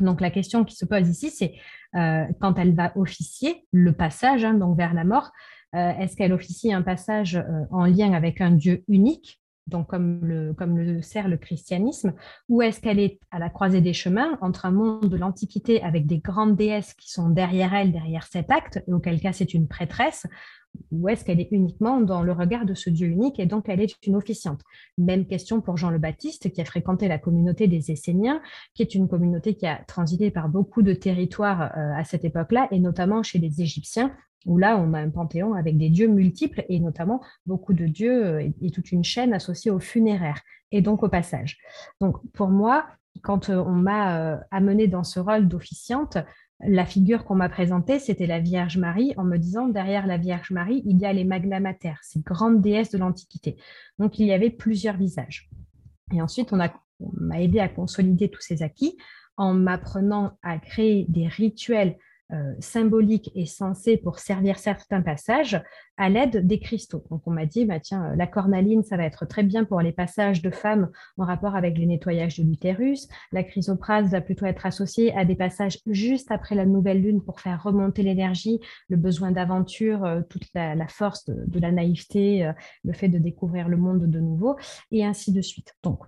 [0.00, 1.54] Donc, la question qui se pose ici, c'est
[1.94, 5.32] quand elle va officier le passage hein, donc vers la mort,
[5.74, 10.54] est-ce qu'elle officie un passage euh, en lien avec un Dieu unique, donc comme le,
[10.54, 12.14] comme le sert le christianisme,
[12.48, 16.06] ou est-ce qu'elle est à la croisée des chemins entre un monde de l'Antiquité avec
[16.06, 19.66] des grandes déesses qui sont derrière elle, derrière cet acte, et auquel cas c'est une
[19.66, 20.26] prêtresse,
[20.90, 23.80] ou est-ce qu'elle est uniquement dans le regard de ce Dieu unique et donc elle
[23.80, 24.60] est une officiante?
[24.98, 28.40] Même question pour Jean le Baptiste qui a fréquenté la communauté des Esséniens,
[28.74, 32.68] qui est une communauté qui a transité par beaucoup de territoires euh, à cette époque-là,
[32.70, 34.12] et notamment chez les Égyptiens,
[34.44, 38.26] où là, on a un panthéon avec des dieux multiples et notamment beaucoup de dieux
[38.26, 40.40] euh, et, toute une chaîne associée au funéraire
[40.72, 41.58] et donc au passage.
[42.00, 42.86] Donc, pour moi,
[43.22, 46.18] quand euh, on m'a euh, amené dans ce rôle d'officiante,
[46.60, 50.50] la figure qu'on m'a présentée, c'était la Vierge Marie, en me disant derrière la Vierge
[50.50, 53.56] Marie, il y a les Magna Mater, ces grandes déesses de l'Antiquité.
[53.98, 55.50] Donc, il y avait plusieurs visages.
[56.12, 58.96] Et ensuite, on m'a aidé à consolider tous ces acquis
[59.36, 61.98] en m'apprenant à créer des rituels
[62.32, 65.62] euh, symboliques et sensés pour servir certains passages
[65.96, 67.04] à l'aide des cristaux.
[67.08, 69.92] Donc on m'a dit, bah, tiens, la cornaline, ça va être très bien pour les
[69.92, 73.06] passages de femmes en rapport avec les nettoyages de l'utérus.
[73.30, 77.40] La chrysoprase va plutôt être associée à des passages juste après la nouvelle lune pour
[77.40, 78.58] faire remonter l'énergie,
[78.88, 82.50] le besoin d'aventure, euh, toute la, force de, la naïveté,
[82.84, 84.56] le fait de découvrir le monde de nouveau,
[84.90, 85.74] et ainsi de suite.
[85.82, 86.00] Donc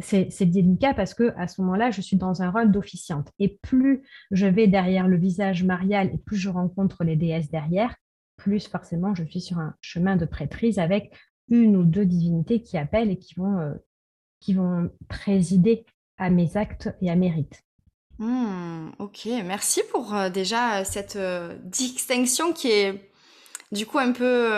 [0.00, 3.32] c'est délicat parce que à ce moment-là, je suis dans un rôle d'officiante.
[3.38, 7.96] Et plus je vais derrière le visage marial et plus je rencontre les déesses derrière,
[8.36, 11.12] plus forcément je suis sur un chemin de prêtrise avec
[11.50, 13.74] une ou deux divinités qui appellent et qui vont, euh,
[14.40, 15.84] qui vont présider
[16.16, 17.62] à mes actes et à mes rites.
[18.18, 23.10] Hmm, ok, merci pour euh, déjà cette euh, distinction qui est
[23.72, 24.52] du coup un peu...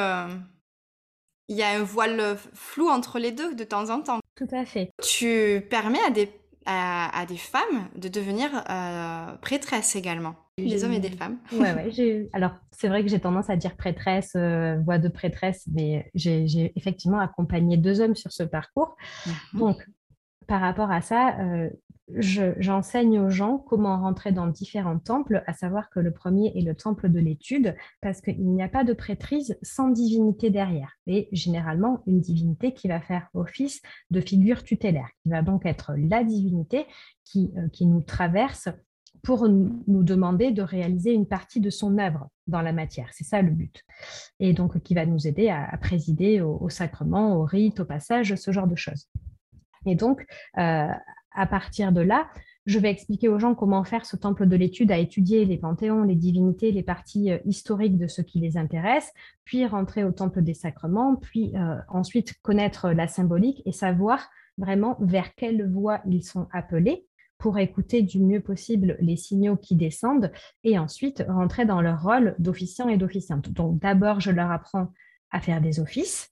[1.50, 4.20] Il y a un voile flou entre les deux de temps en temps.
[4.36, 4.92] Tout à fait.
[5.02, 6.30] Tu permets à des,
[6.64, 10.36] à, des femmes de devenir euh, prêtresses également.
[10.56, 11.38] Des hommes et des femmes.
[11.52, 12.28] Ouais, ouais.
[12.32, 16.72] Alors, c'est vrai que j'ai tendance à dire prêtresse, euh, voix de prêtresse, mais j'ai
[16.76, 18.94] effectivement accompagné deux hommes sur ce parcours.
[19.26, 19.60] Mhm.
[19.60, 19.86] Donc,
[20.46, 21.70] par rapport à ça, euh,
[22.16, 26.74] j'enseigne aux gens comment rentrer dans différents temples, à savoir que le premier est le
[26.74, 30.92] temple de l'étude, parce qu'il n'y a pas de prêtrise sans divinité derrière.
[31.06, 35.92] Et généralement, une divinité qui va faire office de figure tutélaire, qui va donc être
[35.96, 36.86] la divinité
[37.24, 38.68] qui, euh, qui nous traverse
[39.22, 43.10] pour nous demander de réaliser une partie de son œuvre dans la matière.
[43.12, 43.84] C'est ça le but.
[44.38, 48.50] Et donc qui va nous aider à, présider au, sacrement, au rite, au passage, ce
[48.50, 49.08] genre de choses.
[49.86, 50.24] Et donc,
[50.58, 50.88] euh,
[51.32, 52.28] à partir de là,
[52.66, 56.02] je vais expliquer aux gens comment faire ce temple de l'étude à étudier les panthéons,
[56.02, 59.12] les divinités, les parties euh, historiques de ce qui les intéresse,
[59.44, 64.96] puis rentrer au temple des sacrements, puis euh, ensuite connaître la symbolique et savoir vraiment
[65.00, 67.06] vers quelle voie ils sont appelés
[67.38, 70.30] pour écouter du mieux possible les signaux qui descendent
[70.62, 73.50] et ensuite rentrer dans leur rôle d'officiant et d'officiante.
[73.50, 74.92] Donc d'abord, je leur apprends
[75.30, 76.30] à faire des offices,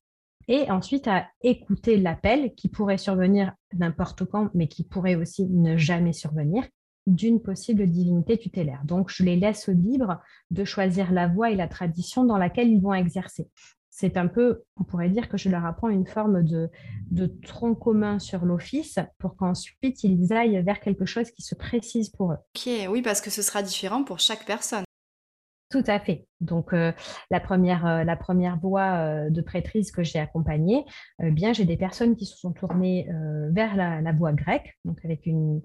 [0.48, 5.76] et ensuite à écouter l'appel qui pourrait survenir n'importe quand, mais qui pourrait aussi ne
[5.76, 6.64] jamais survenir
[7.06, 8.82] d'une possible divinité tutélaire.
[8.84, 12.82] Donc, je les laisse libres de choisir la voie et la tradition dans laquelle ils
[12.82, 13.48] vont exercer.
[13.90, 16.70] C'est un peu, on pourrait dire que je leur apprends une forme de,
[17.44, 22.32] tronc commun sur l'office pour qu'ensuite ils aillent vers quelque chose qui se précise pour
[22.32, 22.36] eux.
[22.54, 24.84] Ok, oui, parce que ce sera différent pour chaque personne.
[25.70, 26.26] Tout à fait.
[26.40, 26.92] Donc, euh,
[27.30, 30.86] la, première, euh, la première voie euh, de prêtrise que j'ai accompagnée,
[31.18, 33.06] bien, j'ai des personnes qui se sont tournées
[33.50, 35.60] vers la, voie grecque, donc avec une,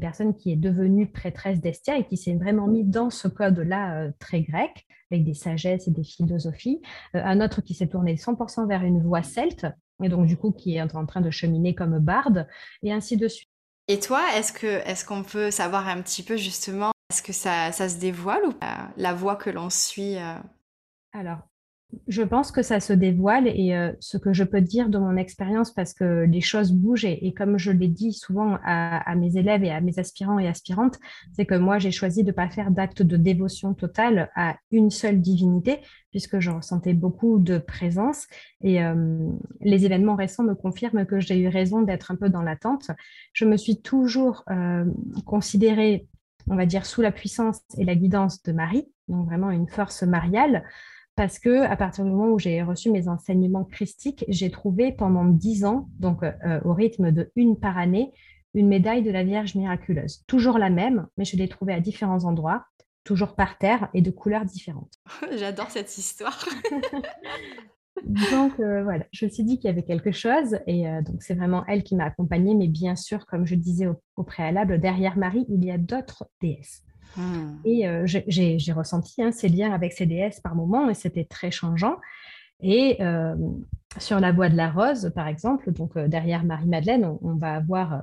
[0.00, 4.42] personne qui est devenue prêtresse d'Estia et qui s'est vraiment mis dans ce code-là très
[4.42, 6.80] grec, avec des sagesses et des philosophies.
[7.14, 9.66] un autre qui s'est tourné 100% vers une voie celte,
[10.02, 12.46] et donc du coup qui est en train de cheminer comme barde,
[12.82, 13.48] et ainsi de suite.
[13.88, 17.72] Et toi, est-ce que est-ce qu'on peut savoir un petit peu justement est-ce que ça,
[17.72, 20.34] se dévoile ou pas, la voie que l'on suit euh?
[21.14, 21.38] Alors,
[22.06, 25.16] je pense que ça se dévoile et euh, ce que je peux dire de mon
[25.16, 29.64] expérience, parce que les choses bougent et, comme je l'ai dit souvent à, mes élèves
[29.64, 30.98] et à mes aspirants et aspirantes,
[31.32, 34.90] c'est que moi j'ai choisi de ne pas faire d'acte de dévotion totale à une
[34.90, 35.78] seule divinité,
[36.10, 38.26] puisque je ressentais beaucoup de présence
[38.60, 39.30] et euh,
[39.62, 42.90] les événements récents me confirment que j'ai eu raison d'être un peu dans l'attente.
[43.32, 44.44] Je me suis toujours
[45.24, 46.06] considérée
[46.50, 50.02] on va dire, sous la puissance et la guidance de Marie, donc vraiment une force
[50.02, 50.64] mariale,
[51.14, 55.24] parce que à partir du moment où j'ai reçu mes enseignements christiques, j'ai trouvé pendant
[55.24, 58.12] dix ans, donc euh, au rythme de une par année,
[58.54, 60.24] une médaille de la Vierge miraculeuse.
[60.26, 62.64] Toujours la même, mais je l'ai trouvée à différents endroits,
[63.04, 64.94] toujours par terre et de couleurs différentes.
[65.36, 66.46] J'adore cette histoire.
[68.04, 71.22] Donc euh, voilà, je me suis dit qu'il y avait quelque chose et euh, donc
[71.22, 75.16] c'est vraiment elle qui m'a accompagnée, mais bien sûr, comme je disais au, préalable, derrière
[75.16, 76.82] Marie, il y a d'autres déesses.
[77.16, 77.56] Hmm.
[77.64, 81.50] Et euh, j'ai ressenti hein, ces liens avec ces déesses par moments et c'était très
[81.50, 81.96] changeant.
[82.60, 82.98] Et
[83.98, 88.02] sur la voie de la rose, par exemple, donc derrière Marie-Madeleine, on, on, va avoir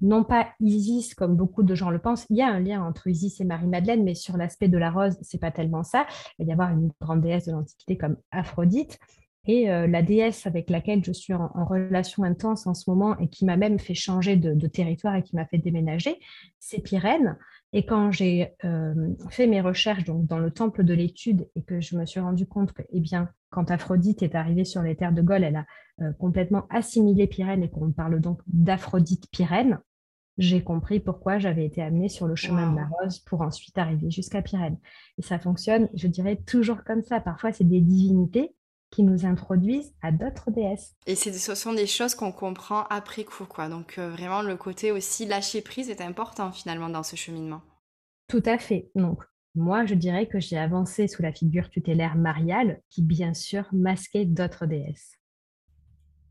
[0.00, 2.26] non pas Isis comme beaucoup de gens le pensent.
[2.28, 5.16] Il y a un lien entre Isis et Marie-Madeleine, mais sur l'aspect de la rose,
[5.22, 6.06] c'est pas tellement ça.
[6.38, 8.98] Il va y avoir une grande déesse de l'Antiquité comme Aphrodite.
[9.46, 13.28] Et euh, la déesse avec laquelle je suis en, relation intense en ce moment et
[13.28, 16.18] qui m'a même fait changer de, territoire et qui m'a fait déménager,
[16.58, 17.36] c'est Pyrène.
[17.72, 18.94] Et quand j'ai euh,
[19.30, 22.46] fait mes recherches donc, dans le temple de l'étude et que je me suis rendu
[22.46, 25.66] compte que, eh bien, quand Aphrodite est arrivée sur les terres de Gaule, elle a
[26.00, 29.78] euh, complètement assimilé Pyrène et qu'on parle donc d'Aphrodite Pyrène,
[30.38, 34.10] j'ai compris pourquoi j'avais été amenée sur le chemin de la rose pour ensuite arriver
[34.10, 34.78] jusqu'à Pyrène.
[35.18, 37.20] Et ça fonctionne, je dirais, toujours comme ça.
[37.20, 38.52] Parfois, c'est des divinités
[38.94, 40.94] qui nous introduisent à d'autres déesses.
[41.06, 43.68] Et ce sont des choses qu'on comprend après coup, quoi.
[43.68, 47.62] Donc euh, vraiment, le côté aussi lâcher prise est important finalement dans ce cheminement.
[48.28, 48.90] Tout à fait.
[48.94, 49.24] Donc,
[49.56, 54.24] Moi, je dirais que j'ai avancé sous la figure tutélaire mariale, qui bien sûr masquait
[54.24, 55.18] d'autres déesses.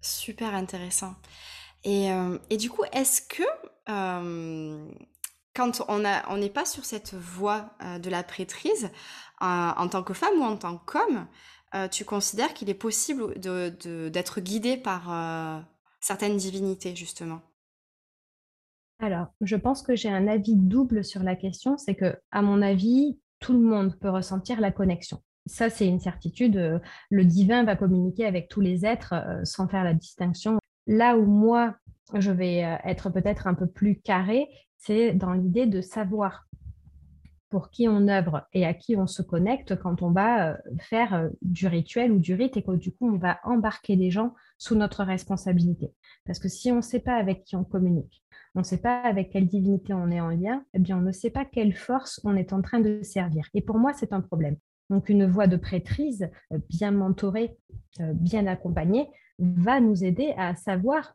[0.01, 1.16] Super intéressant.
[1.84, 3.43] Et, euh, et du coup, est-ce que
[3.89, 4.89] euh,
[5.53, 8.89] quand on a, on n'est pas sur cette voie de la prêtrise,
[9.39, 11.28] en tant que femme ou en tant qu'homme,
[11.92, 15.64] tu considères qu'il est possible de, d'être guidé par
[16.02, 17.42] certaines divinités, justement?
[19.00, 22.62] Alors, je pense que j'ai un avis double sur la question, c'est que, à mon
[22.62, 25.22] avis, tout le monde peut ressentir la connexion.
[25.46, 26.82] Ça, c'est une certitude.
[27.10, 29.14] Le divin va communiquer avec tous les êtres
[29.44, 30.60] sans faire la distinction.
[30.88, 31.76] Là où moi,
[32.14, 34.48] je vais euh, être peut-être un peu plus carré,
[34.78, 36.46] c'est dans l'idée de savoir
[37.54, 41.14] pour qui on œuvre et à qui on se connecte quand on va euh, faire
[41.14, 44.34] euh, du rituel ou du rite et que du coup on va embarquer des gens
[44.58, 45.93] sous notre responsabilité.
[46.26, 48.24] Parce que si on ne sait pas avec qui on communique,
[48.56, 51.12] on ne sait pas avec quelle divinité on est en lien, eh bien on ne
[51.12, 53.47] sait pas quelle force on est en train de servir.
[53.54, 54.58] Et pour moi, c'est un problème.
[54.89, 56.32] Donc une voix de prêtrise
[56.70, 57.56] bien mentorée,
[57.99, 61.14] bien accompagnée, va nous aider à savoir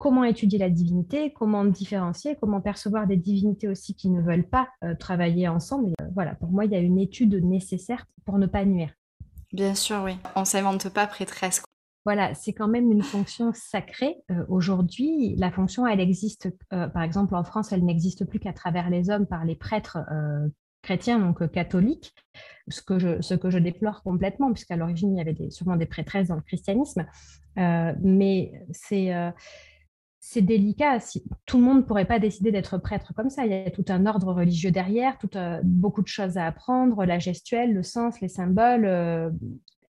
[0.00, 4.68] comment étudier la divinité, comment différencier, comment percevoir des divinités aussi qui ne veulent pas
[4.82, 5.92] euh, travailler ensemble.
[6.00, 8.94] Euh, voilà, pour moi, il y a une étude nécessaire pour ne pas nuire.
[9.52, 10.16] Bien sûr, oui.
[10.34, 11.62] On ne s'invente pas prêtresse.
[12.06, 14.16] Voilà, c'est quand même une fonction sacrée.
[14.30, 18.88] Euh, aujourd'hui, la fonction, elle existe, par exemple, en France, elle n'existe plus qu'à travers
[18.88, 19.98] les hommes par les prêtres
[20.80, 22.14] chrétiens, donc catholiques,
[22.68, 25.76] ce que, je, ce que je déplore complètement, puisqu'à l'origine, il y avait des, sûrement
[25.76, 27.04] des prêtresses dans le christianisme.
[27.56, 29.12] mais c'est
[30.20, 31.00] c'est délicat.
[31.00, 33.46] Si, tout le monde ne pourrait pas décider d'être prêtre comme ça.
[33.46, 37.04] Il y a tout un ordre religieux derrière, tout, euh, beaucoup de choses à apprendre,
[37.04, 38.84] la gestuelle, le sens, les symboles.
[38.84, 39.30] Euh,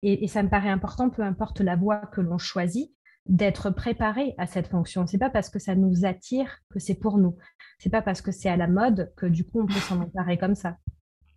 [0.03, 2.91] et, ça me paraît important, peu importe la voie que l'on choisit,
[3.27, 5.05] d'être préparé à cette fonction.
[5.05, 7.37] C'est pas parce que ça nous attire que c'est pour nous.
[7.77, 10.37] C'est pas parce que c'est à la mode que du coup on peut s'en emparer
[10.37, 10.77] comme ça.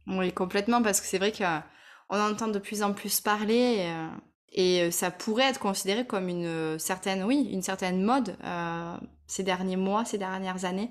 [0.07, 3.87] Oui, complètement, parce que c'est vrai qu'on entend de plus en plus parler.
[3.87, 4.09] Euh,
[4.55, 8.97] et euh, ça pourrait être considéré comme une euh, certaine, oui, une certaine mode euh,
[9.27, 10.91] ces derniers mois, ces dernières années.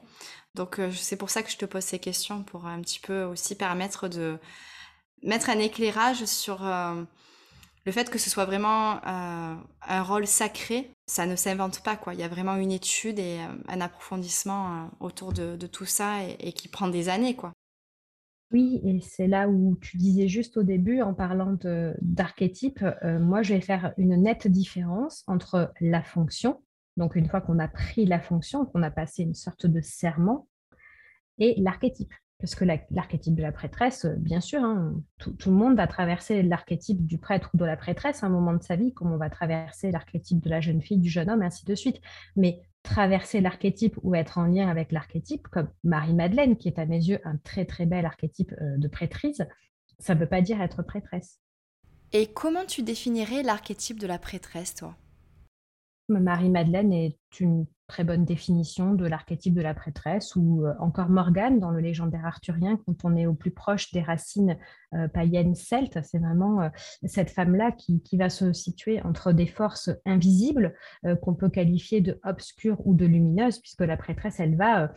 [0.53, 3.55] Donc c'est pour ça que je te pose ces questions, pour un petit peu aussi
[3.55, 4.38] permettre de
[5.24, 10.91] mettre un éclairage sur le fait que ce soit vraiment un rôle sacré.
[11.07, 12.14] Ça ne s'invente pas, quoi.
[12.14, 16.68] Il y a vraiment une étude et un approfondissement autour de, tout ça et, qui
[16.68, 17.53] prend des années, quoi.
[18.54, 21.58] Oui, et c'est là où tu disais juste au début, en parlant
[22.01, 26.62] d'archétype, euh, moi je vais faire une nette différence entre la fonction,
[26.95, 30.47] donc une fois qu'on a pris la fonction, qu'on a passé une sorte de serment,
[31.39, 32.14] et l'archétype.
[32.39, 37.06] Parce que l'archétype de la prêtresse, bien sûr, hein, tout, le monde va traverser l'archétype
[37.06, 39.30] du prêtre ou de la prêtresse à un moment de sa vie, comme on va
[39.30, 42.01] traverser l'archétype de la jeune fille, du jeune homme, ainsi de suite.
[42.36, 46.97] Mais traverser l'archétype ou être en lien avec l'archétype, comme Marie-Madeleine, qui est à mes
[46.97, 49.47] yeux un très très bel archétype euh, de prêtrise,
[49.99, 51.39] ça ne veut pas dire être prêtresse.
[52.11, 54.95] Et comment tu définirais l'archétype de la prêtresse, toi?
[56.10, 61.60] Marie-Madeleine est une très bonne définition de l'archétype de la prêtresse, ou euh, encore Morgane
[61.60, 64.58] dans le légendaire arthurien, quand on est au plus proche des racines
[64.93, 65.99] euh, païennes celtes.
[66.04, 66.70] C'est vraiment euh,
[67.06, 70.76] cette femme-là qui, va se situer entre des forces invisibles
[71.22, 74.91] qu'on peut qualifier de obscures ou de lumineuses, puisque la prêtresse, elle va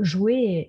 [0.00, 0.68] jouer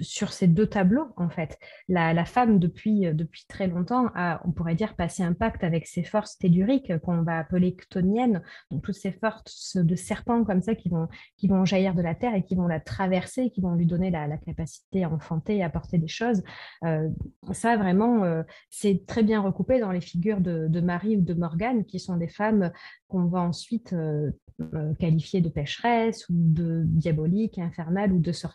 [0.00, 1.58] sur ces deux tableaux, en fait.
[1.88, 6.02] La, femme, depuis, depuis très longtemps, a, on pourrait dire, passé un pacte avec ces
[6.02, 10.88] forces telluriques qu'on va appeler ctoniennes, donc toutes ces forces de serpents comme ça qui
[10.88, 13.86] vont qui vont jaillir de la terre et qui vont la traverser, qui vont lui
[13.86, 16.42] donner la, capacité à enfanter, à porter des choses.
[16.84, 17.08] Euh,
[17.52, 21.84] ça, vraiment, euh, c'est très bien recoupé dans les figures de, Marie ou de Morgane,
[21.84, 22.70] qui sont des femmes
[23.08, 24.30] qu'on va ensuite euh,
[24.98, 28.45] qualifier de pécheresses ou de diaboliques, infernales ou de sorcières.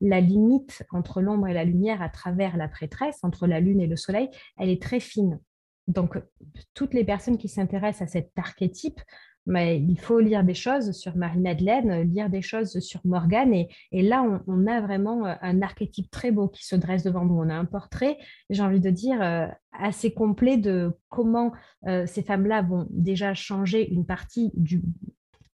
[0.00, 3.86] La limite entre l'ombre et la lumière à travers la prêtresse, entre la lune et
[3.86, 4.28] le soleil,
[4.58, 5.40] elle est très fine.
[5.88, 6.18] Donc,
[6.74, 9.00] toutes les personnes qui s'intéressent à cet archétype
[9.46, 13.54] mais il faut lire des choses sur Marie-Madeleine, lire des choses sur Morgane.
[13.54, 17.36] Et, là, on, a vraiment euh, un archétype très beau qui se dresse devant nous.
[17.36, 18.18] On a un portrait,
[18.50, 21.52] j'ai envie de dire, euh, assez complet de comment
[21.86, 24.82] euh, ces femmes-là vont déjà changer une partie du,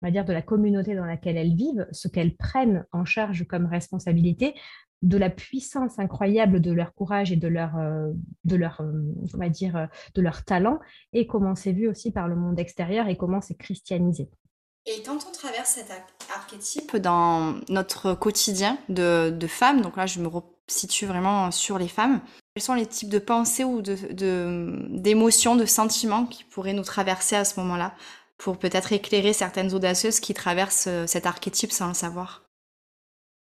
[0.02, 3.46] on va dire, de la communauté dans laquelle elles vivent, ce qu'elles prennent en charge
[3.48, 4.56] comme responsabilité,
[5.02, 8.12] de la puissance incroyable de leur courage et de leur, euh,
[8.44, 8.92] de leur euh,
[9.34, 9.86] on va dire, euh,
[10.16, 10.80] de leur talent,
[11.14, 14.30] et comment c'est vu aussi par le monde extérieur et comment c'est christianisé.
[14.86, 15.92] Et quand on traverse cet
[16.34, 20.30] archétype dans notre quotidien de, de femmes, donc là je me
[20.68, 22.22] situe vraiment sur les femmes,
[22.56, 27.36] quels sont les types de pensées ou d'émotions, de, de sentiments qui pourraient nous traverser
[27.36, 27.94] à ce moment-là?
[28.40, 32.50] Pour peut-être éclairer certaines audacieuses qui traversent cet archétype sans le savoir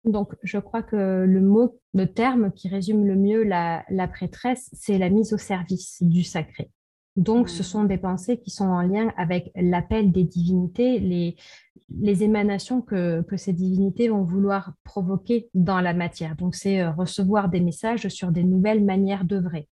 [0.05, 4.97] Donc, je crois que le mot, le terme qui résume le mieux la, prêtresse, c'est
[4.97, 6.71] la mise au service du sacré.
[7.17, 11.37] Donc, ce sont des pensées qui sont en lien avec l'appel des divinités, les,
[11.89, 16.35] les émanations que, que, ces divinités vont vouloir provoquer dans la matière.
[16.35, 19.69] Donc, c'est euh, recevoir des messages sur des nouvelles manières d'œuvrer.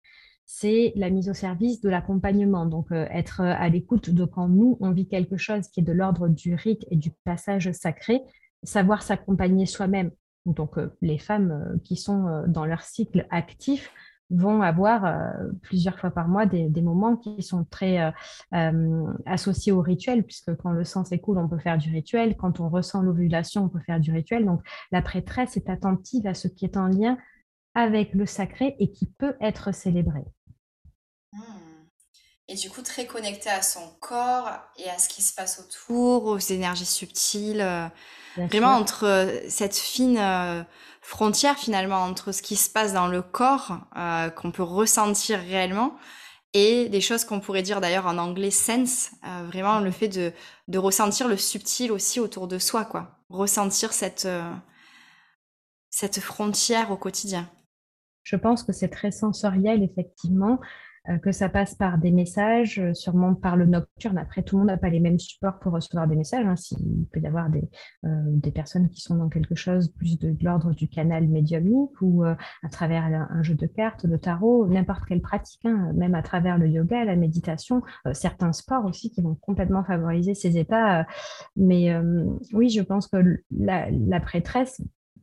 [0.48, 4.78] C'est la mise au service de l'accompagnement, donc euh, être à l'écoute de quand nous,
[4.80, 8.22] on vit quelque chose qui est de l'ordre du rite et du passage sacré,
[8.64, 10.12] savoir s'accompagner soi-même.
[10.48, 13.92] Donc, euh, les femmes euh, qui sont euh, dans leur cycle actif
[14.30, 15.32] vont avoir
[15.62, 18.12] plusieurs fois par mois des, moments qui sont très
[19.26, 22.36] associés au rituel, puisque quand le sang s'écoule, on peut faire du rituel.
[22.36, 24.46] Quand on ressent l'ovulation, on peut faire du rituel.
[24.46, 24.60] Donc,
[24.92, 27.18] la prêtresse est attentive à ce qui est en lien
[27.74, 30.26] avec le sacré et qui peut être célébré.
[31.34, 31.86] Hmm.
[32.50, 36.26] Et du coup, très connecté à son corps et à ce qui se passe autour,
[36.26, 37.92] aux énergies subtiles.
[38.46, 40.64] Vraiment entre euh, cette fine euh,
[41.02, 45.96] frontière finalement entre ce qui se passe dans le corps, euh, qu'on peut ressentir réellement,
[46.54, 49.12] et des choses qu'on pourrait dire d'ailleurs en anglais sense,
[49.48, 50.32] vraiment le fait de,
[50.68, 53.20] de, ressentir le subtil aussi autour de soi, quoi.
[53.30, 54.28] Ressentir cette,
[55.90, 57.50] cette frontière au quotidien.
[58.24, 60.60] Je pense que c'est très sensoriel, effectivement.
[61.10, 64.18] Euh, que ça passe par des messages, euh, sûrement par le nocturne.
[64.18, 66.46] Après, tout le monde n'a pas les mêmes supports pour recevoir des messages.
[66.46, 66.56] Hein.
[66.80, 67.70] Il peut y avoir des,
[68.06, 72.24] euh, des, personnes qui sont dans quelque chose plus de, l'ordre du canal médiumnique ou
[72.24, 72.36] à
[72.72, 76.68] travers un, jeu de cartes, de tarot, n'importe quelle pratique, hein, même à travers le
[76.68, 77.82] yoga, la méditation,
[78.14, 81.06] certains sports aussi qui vont complètement favoriser ces états.
[81.56, 81.96] mais
[82.54, 84.82] oui, je pense que la, prêtresse,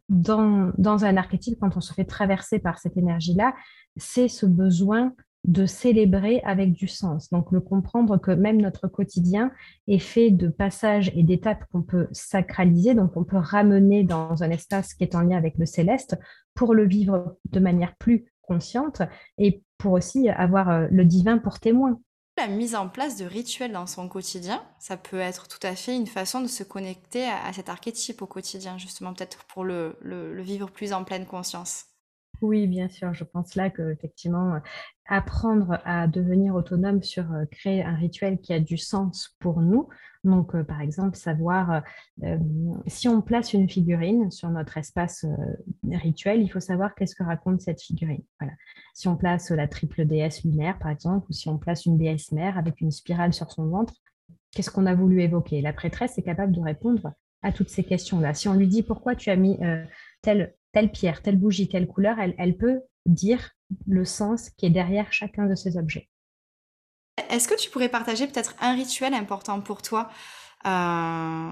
[0.09, 3.55] dans un archétype, quand on se fait traverser par cette énergie-là,
[3.97, 5.13] c'est ce besoin
[5.45, 7.31] de célébrer avec du sens.
[7.31, 9.53] Donc, le comprendre que même notre quotidien
[9.87, 14.51] est fait de passages et d'étapes qu'on peut sacraliser, donc on peut ramener dans un
[14.51, 16.19] espace qui est en lien avec le céleste
[16.55, 19.03] pour le vivre de manière plus consciente
[19.39, 21.99] et pour aussi avoir euh, le divin pour témoin.
[22.37, 25.95] La mise en place de rituels dans son quotidien, ça peut être tout à fait
[25.95, 30.69] une façon de se connecter à, cet archétype au quotidien, justement, peut-être pour le vivre
[30.69, 31.94] plus en pleine conscience.
[32.43, 33.15] Oui, bien sûr.
[33.15, 34.61] Je pense là que effectivement,
[35.07, 39.89] apprendre à devenir autonome sur euh, créer un rituel qui a du sens pour nous.
[40.25, 41.83] Donc, euh, par exemple, savoir
[42.23, 42.39] euh,
[42.87, 45.27] si on place une figurine sur notre espace
[45.91, 48.23] rituel, il faut savoir qu'est-ce que raconte cette figurine.
[48.95, 52.33] Si on place la triple déesse lunaire, par exemple, ou si on place une déesse
[52.33, 53.95] mère avec une spirale sur son ventre,
[54.53, 55.61] qu'est-ce qu'on a voulu évoquer?
[55.61, 57.13] La prêtresse est capable de répondre
[57.43, 58.33] à toutes ces questions-là.
[58.33, 59.59] Si on lui dit pourquoi tu as mis
[60.23, 63.53] tel telle pierre, telle bougie, telle couleur, elle, peut dire
[63.87, 66.11] le sens qui est derrière chacun de ces objets.
[67.31, 70.11] Est-ce que tu pourrais partager peut-être un rituel important pour toi
[70.67, 71.51] euh,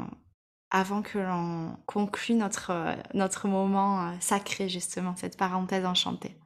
[0.70, 6.37] avant que l'on conclue notre, notre moment euh, sacré, justement, cette parenthèse enchantée?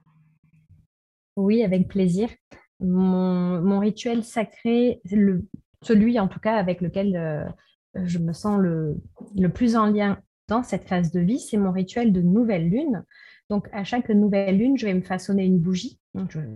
[1.36, 2.28] Oui, avec plaisir.
[2.80, 5.46] Mon, rituel sacré, le,
[5.80, 7.46] celui en tout cas avec lequel euh,
[8.04, 8.96] je me sens le,
[9.34, 13.04] le plus en lien dans cette phase de vie, c'est mon rituel de nouvelle lune.
[13.48, 16.00] Donc, à chaque nouvelle lune, je vais me façonner une bougie.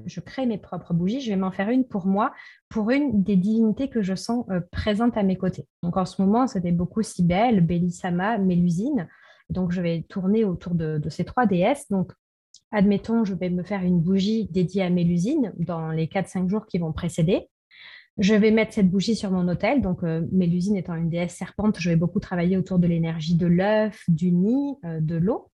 [0.06, 1.20] je, crée mes propres bougies.
[1.20, 2.32] Je vais m'en faire une pour moi,
[2.68, 5.66] pour une des divinités que je sens euh, présentes à mes côtés.
[5.82, 9.08] Donc, en ce moment, c'était beaucoup Cybèle, Bélissama, Mélusine.
[9.50, 11.88] Donc, je vais tourner autour de, ces trois déesses.
[11.90, 12.12] Donc,
[12.72, 16.78] admettons, je vais me faire une bougie dédiée à Mélusine dans les 4-5 jours qui
[16.78, 17.48] vont précéder.
[18.18, 19.80] Je vais mettre cette bougie sur mon hôtel.
[19.80, 23.46] Donc, euh, Mélusine étant une déesse serpente, je vais beaucoup travailler autour de l'énergie de
[23.46, 25.50] l'œuf, du nid, euh, de l'eau.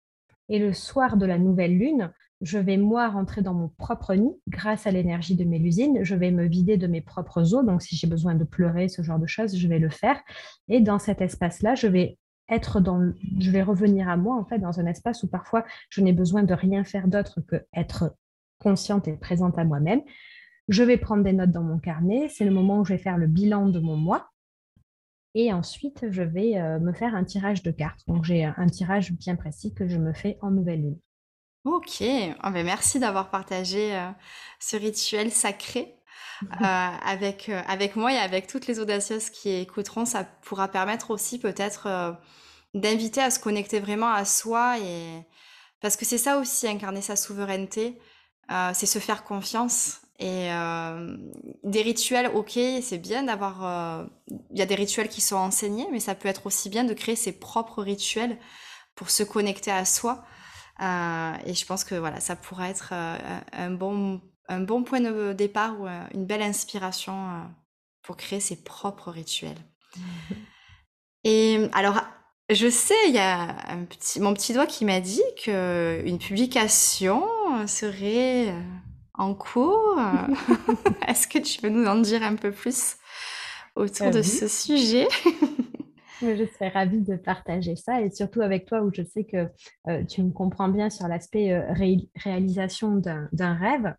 [0.49, 4.35] Et le soir de la nouvelle lune, je vais moi rentrer dans mon propre nid
[4.49, 5.99] grâce à l'énergie de Mélusine.
[6.03, 7.63] Je vais me vider de mes propres eaux.
[7.63, 10.21] Donc, si j'ai besoin de pleurer, ce genre de choses, je vais le faire.
[10.69, 14.59] Et dans cet espace-là, je vais être dans, je vais revenir à moi en fait
[14.59, 18.15] dans un espace où parfois je n'ai besoin de rien faire d'autre que être
[18.59, 20.03] consciente et présente à moi-même.
[20.69, 22.29] Je vais prendre des notes dans mon carnet.
[22.29, 24.31] C'est le moment où je vais faire le bilan de mon mois.
[25.35, 28.01] Et ensuite, je vais euh, me faire un tirage de cartes.
[28.07, 30.99] Donc, j'ai un tirage bien précis que je me fais en nouvelle lune.
[31.65, 34.11] Ok, oh, ben merci d'avoir partagé euh,
[34.61, 35.97] ce rituel sacré
[36.43, 40.05] euh, avec, avec moi et avec toutes les audacieuses qui écouteront.
[40.05, 42.19] Ça pourra permettre aussi peut-être
[42.75, 44.79] d'inviter à se connecter vraiment à soi.
[44.79, 45.27] Et...
[45.81, 47.99] Parce que c'est ça aussi, incarner sa souveraineté,
[48.75, 51.17] c'est se faire confiance et euh,
[51.65, 53.65] des rituels, ok, c'est bien d'avoir.
[53.65, 54.07] Euh,
[54.51, 56.95] il y a des rituels qui sont enseignés, mais ça peut être aussi bien de
[56.95, 58.39] créer ses propres rituels
[58.95, 60.25] pour se connecter à soi.
[60.81, 65.33] Euh, et je pense que voilà, ça pourrait être un, bon, un bon point de
[65.33, 67.43] départ ou une belle inspiration
[68.03, 69.59] pour créer ses propres rituels.
[71.25, 72.01] Et alors,
[72.51, 77.25] Je sais, il y a un petit, mon petit doigt qui m'a dit qu'une publication
[77.67, 78.61] serait euh,
[79.15, 79.99] en cours.
[81.09, 82.97] Est-ce que tu peux nous en dire un peu plus
[83.77, 85.09] autour de ce sujet?
[86.21, 89.49] Je serais ravie de partager ça et surtout avec toi où je sais que
[89.89, 91.73] euh, tu me comprends bien sur l'aspect euh,
[92.17, 93.95] réalisation d'un rêve.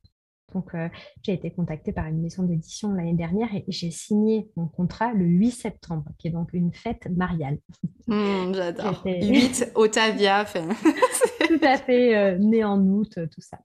[0.55, 0.87] Donc, euh,
[1.21, 5.25] j'ai été contactée par une maison d'édition l'année dernière et j'ai signé mon contrat le
[5.25, 7.59] 8 septembre, qui est donc une fête mariale.
[8.07, 9.01] Mmh, j'adore.
[9.03, 10.45] 8 Otavia.
[11.47, 13.57] tout à fait, euh, né en août, tout ça.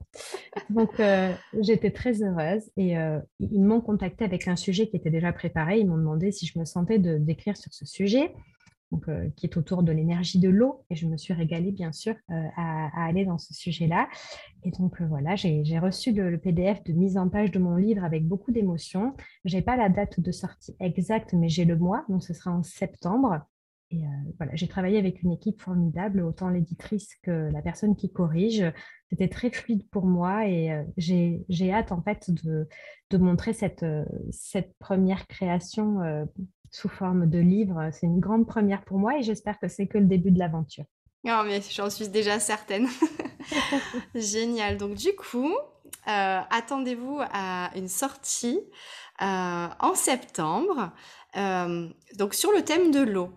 [0.70, 1.30] Donc, euh,
[1.60, 2.94] j'étais très heureuse et
[3.38, 5.80] ils m'ont contactée avec un sujet qui était déjà préparé.
[5.80, 8.32] Ils m'ont demandé si je me sentais d'écrire sur ce sujet
[9.08, 10.84] euh, qui est autour de l'énergie de l'eau.
[10.90, 14.08] Et je me suis régalée, bien sûr, euh, à, aller dans ce sujet-là.
[14.64, 18.02] Et donc, euh, voilà, j'ai reçu le, PDF de mise en page de mon livre
[18.02, 19.14] avec beaucoup d'émotions.
[19.44, 22.50] Je n'ai pas la date de sortie exacte, mais j'ai le mois, donc ce sera
[22.50, 23.40] en septembre.
[23.92, 24.02] Et
[24.38, 28.64] voilà, j'ai travaillé avec une équipe formidable, autant l'éditrice que la personne qui corrige.
[29.08, 32.68] C'était très fluide pour moi et j'ai hâte en fait de,
[33.10, 33.84] de montrer cette,
[34.30, 35.98] cette première création
[36.70, 37.90] sous forme de livre.
[37.92, 40.84] C'est une grande première pour moi et j'espère que c'est que le début de l'aventure.
[41.24, 42.88] Non, mais j'en suis déjà certaine.
[44.14, 44.78] Génial.
[44.78, 45.52] Donc, du coup,
[46.08, 48.60] euh, attendez-vous à une sortie
[49.20, 50.92] euh, en septembre,
[51.36, 53.30] euh, donc sur le thème de l'eau.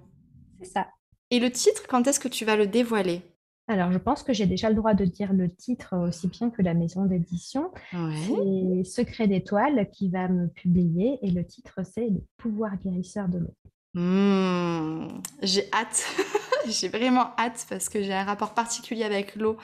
[0.62, 0.88] C'est ça.
[1.30, 3.22] Et le titre, quand est-ce que tu vas le dévoiler?
[3.68, 6.62] Alors, je pense que j'ai déjà le droit de dire le titre aussi bien que
[6.62, 7.72] la maison d'édition.
[7.92, 13.40] C'est Secret d'étoile qui va me publier et le titre, c'est Le pouvoir guérisseur de
[13.40, 13.56] l'eau.
[13.94, 16.06] Mmh, j'ai hâte.
[16.68, 19.56] j'ai vraiment hâte parce que j'ai un rapport particulier avec l'eau.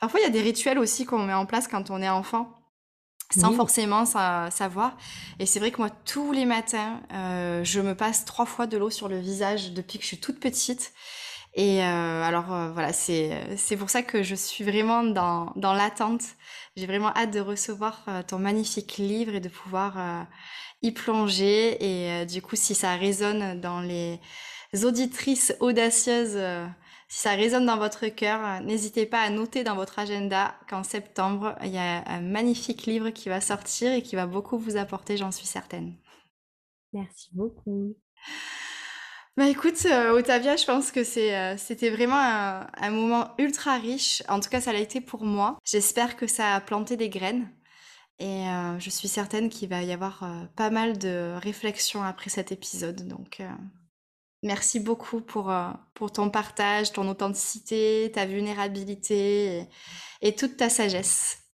[0.00, 2.52] Parfois, il y a des rituels aussi qu'on met en place quand on est enfant
[3.30, 4.96] sans forcément savoir.
[5.38, 8.76] Et c'est vrai que moi, tous les matins, euh, je me passe trois fois de
[8.78, 10.92] l'eau sur le visage depuis que je suis toute petite.
[11.56, 15.72] Et euh, alors euh, voilà, c'est c'est pour ça que je suis vraiment dans dans
[15.72, 16.22] l'attente.
[16.76, 20.26] J'ai vraiment hâte de recevoir euh, ton magnifique livre et de pouvoir
[20.82, 21.78] y plonger.
[21.82, 24.20] Et du coup, si ça résonne dans les
[24.84, 26.38] auditrices audacieuses,
[27.08, 31.56] si ça résonne dans votre cœur, n'hésitez pas à noter dans votre agenda qu'en septembre,
[31.62, 35.16] il y a un magnifique livre qui va sortir et qui va beaucoup vous apporter,
[35.16, 35.96] j'en suis certaine.
[36.92, 37.96] Merci beaucoup.
[39.36, 44.22] Bah écoute, euh, Otavia, je pense que euh, c'était vraiment un, moment ultra riche.
[44.28, 45.58] En tout cas, ça l'a été pour moi.
[45.62, 47.50] J'espère que ça a planté des graines.
[48.18, 50.24] Et euh, je suis certaine qu'il va y avoir
[50.56, 53.06] pas mal de réflexions après cet épisode.
[53.08, 53.42] Donc,
[54.42, 55.52] merci beaucoup pour
[56.14, 59.66] ton partage, ton authenticité, ta vulnérabilité
[60.22, 61.45] et toute ta sagesse.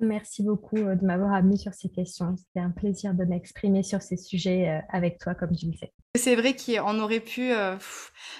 [0.00, 2.34] Merci beaucoup euh, de m'avoir amené sur ces questions.
[2.36, 5.92] C'était un plaisir de m'exprimer sur ces sujets euh, avec toi, comme tu le sais.
[6.16, 7.76] C'est vrai qu'on aurait pu euh,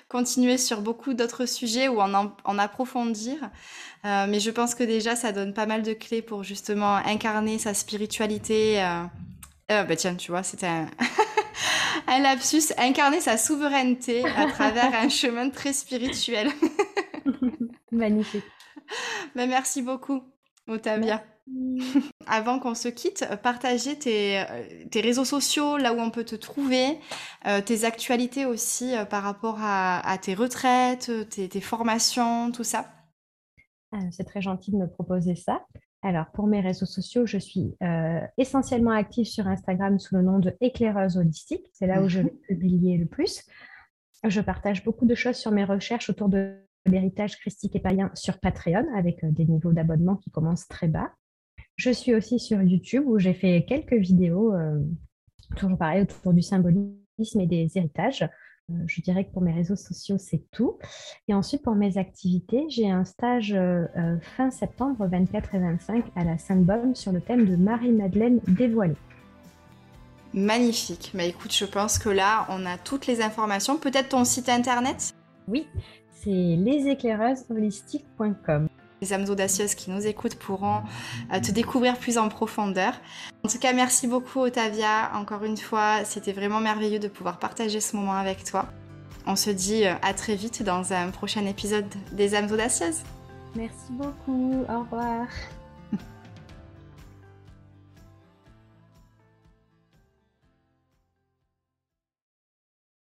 [0.09, 3.37] continuer sur beaucoup d'autres sujets ou en, approfondir,
[4.03, 7.73] mais je pense que déjà, ça donne pas mal de clés pour justement incarner sa
[7.73, 8.83] spiritualité.
[9.69, 10.89] bah tiens, tu vois, c'était un...
[12.07, 16.49] un lapsus, incarner sa souveraineté à travers un chemin très spirituel.
[17.93, 18.45] Magnifique.
[19.35, 20.23] Bah, merci beaucoup,
[20.67, 21.23] Otavia.
[22.27, 24.45] Avant qu'on se quitte, partager tes, euh,
[24.91, 26.99] tes, réseaux sociaux, là où on peut te trouver,
[27.47, 32.91] euh, tes actualités aussi euh, par rapport à, tes retraites, tes, formations, tout ça.
[34.13, 35.65] C'est très gentil de me proposer ça.
[36.03, 37.75] Alors, pour mes réseaux sociaux, je suis
[38.39, 41.67] essentiellement active sur Instagram sous le nom de éclaireuse holistique.
[41.73, 42.39] C'est là où je vais mhm.
[42.49, 43.45] publier le plus.
[44.25, 48.39] Je partage beaucoup de choses sur mes recherches autour de l'héritage christique et païen sur
[48.39, 51.11] Patreon avec des niveaux d'abonnement qui commencent très bas.
[51.81, 54.79] Je suis aussi sur YouTube où j'ai fait quelques vidéos, euh,
[55.57, 58.29] toujours pareil, autour du symbolisme et des héritages.
[58.69, 60.77] Euh, je dirais que pour mes réseaux sociaux, c'est tout.
[61.27, 63.87] Et ensuite, pour mes activités, j'ai un stage euh,
[64.21, 68.99] fin septembre 24 et 25 à la Sainte-Bonne sur le thème de Marie-Madeleine dévoilée.
[70.35, 71.13] Magnifique.
[71.15, 73.79] Mais bah, écoute, je pense que là, on a toutes les informations.
[73.79, 75.15] Peut-être ton site internet?
[75.49, 75.67] Oui,
[76.13, 78.69] c'est leséclaireusholistiques.com.
[79.01, 80.83] Les âmes audacieuses qui nous écoutent pourront
[81.33, 82.93] euh, te découvrir plus en profondeur.
[83.45, 85.11] En tout cas, merci beaucoup Otavia.
[85.15, 88.67] Encore une fois, c'était vraiment merveilleux de pouvoir partager ce moment avec toi.
[89.27, 93.01] On se dit euh, à très vite dans un prochain épisode des âmes audacieuses.
[93.55, 94.65] Merci beaucoup.
[94.69, 95.27] Au revoir.